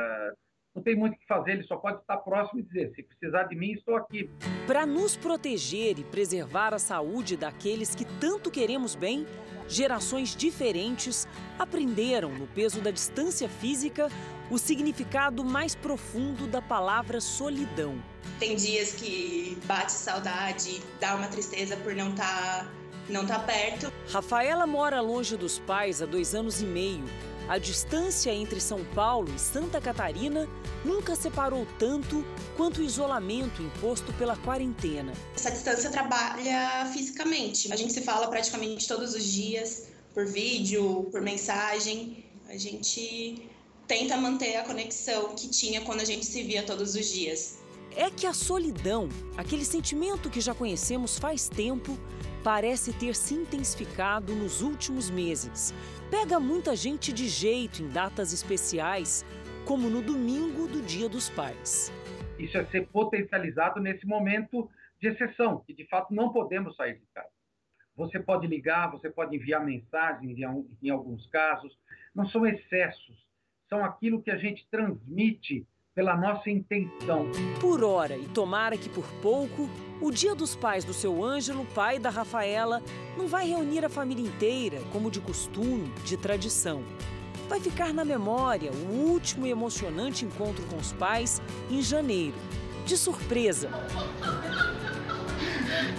[0.74, 3.44] Não tem muito o que fazer, ele só pode estar próximo e dizer: se precisar
[3.44, 4.30] de mim, estou aqui.
[4.66, 9.26] Para nos proteger e preservar a saúde daqueles que tanto queremos bem,
[9.66, 11.26] gerações diferentes
[11.58, 14.08] aprenderam, no peso da distância física,
[14.50, 18.00] o significado mais profundo da palavra solidão.
[18.38, 22.79] Tem dias que bate saudade, dá uma tristeza por não estar tá,
[23.10, 23.92] não tá perto.
[24.08, 27.04] Rafaela mora longe dos pais há dois anos e meio.
[27.48, 30.48] A distância entre São Paulo e Santa Catarina
[30.84, 32.24] nunca separou tanto
[32.56, 35.12] quanto o isolamento imposto pela quarentena.
[35.34, 37.72] Essa distância trabalha fisicamente.
[37.72, 42.24] A gente se fala praticamente todos os dias, por vídeo, por mensagem.
[42.48, 43.50] A gente
[43.88, 47.58] tenta manter a conexão que tinha quando a gente se via todos os dias.
[47.96, 51.98] É que a solidão, aquele sentimento que já conhecemos faz tempo,
[52.42, 55.74] parece ter se intensificado nos últimos meses.
[56.10, 59.24] Pega muita gente de jeito em datas especiais,
[59.66, 61.92] como no domingo do Dia dos Pais.
[62.38, 64.68] Isso é ser potencializado nesse momento
[65.00, 67.28] de exceção, que de fato não podemos sair de casa.
[67.96, 70.38] Você pode ligar, você pode enviar mensagens
[70.82, 71.76] em alguns casos,
[72.14, 73.26] não são excessos,
[73.68, 77.26] são aquilo que a gente transmite pela nossa intenção.
[77.60, 79.68] Por hora, e tomara que por pouco,
[80.00, 82.82] o Dia dos Pais do seu Ângelo, pai da Rafaela,
[83.16, 86.82] não vai reunir a família inteira, como de costume, de tradição.
[87.48, 92.36] Vai ficar na memória o último e emocionante encontro com os pais em janeiro,
[92.86, 93.68] de surpresa.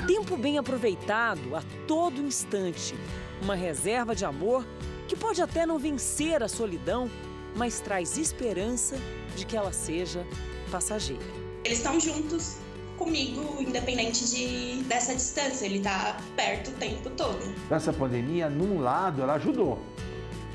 [0.07, 2.95] Tempo bem aproveitado a todo instante,
[3.41, 4.65] uma reserva de amor
[5.07, 7.09] que pode até não vencer a solidão,
[7.55, 8.97] mas traz esperança
[9.35, 10.25] de que ela seja
[10.71, 11.21] passageira.
[11.63, 12.57] Eles estão juntos
[13.03, 17.39] comigo, independente de, dessa distância, ele está perto o tempo todo.
[17.69, 19.79] Essa pandemia, num lado, ela ajudou.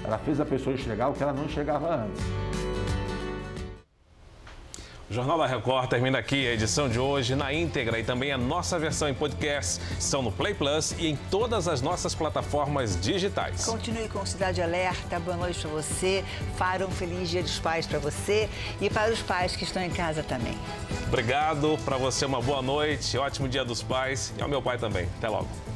[0.05, 2.45] Ela fez a pessoa enxergar o que ela não enxergava antes.
[5.09, 6.49] O Jornal da Record termina aqui.
[6.49, 10.33] A edição de hoje na íntegra e também a nossa versão em podcast estão no
[10.33, 13.65] Play Plus e em todas as nossas plataformas digitais.
[13.67, 15.21] Continue com Cidade Alerta.
[15.21, 16.25] Boa noite para você.
[16.59, 18.49] Para um feliz Dia dos Pais para você
[18.81, 20.59] e para os pais que estão em casa também.
[21.07, 21.79] Obrigado.
[21.85, 23.17] Para você, uma boa noite.
[23.17, 25.09] Ótimo Dia dos Pais e ao meu pai também.
[25.19, 25.76] Até logo.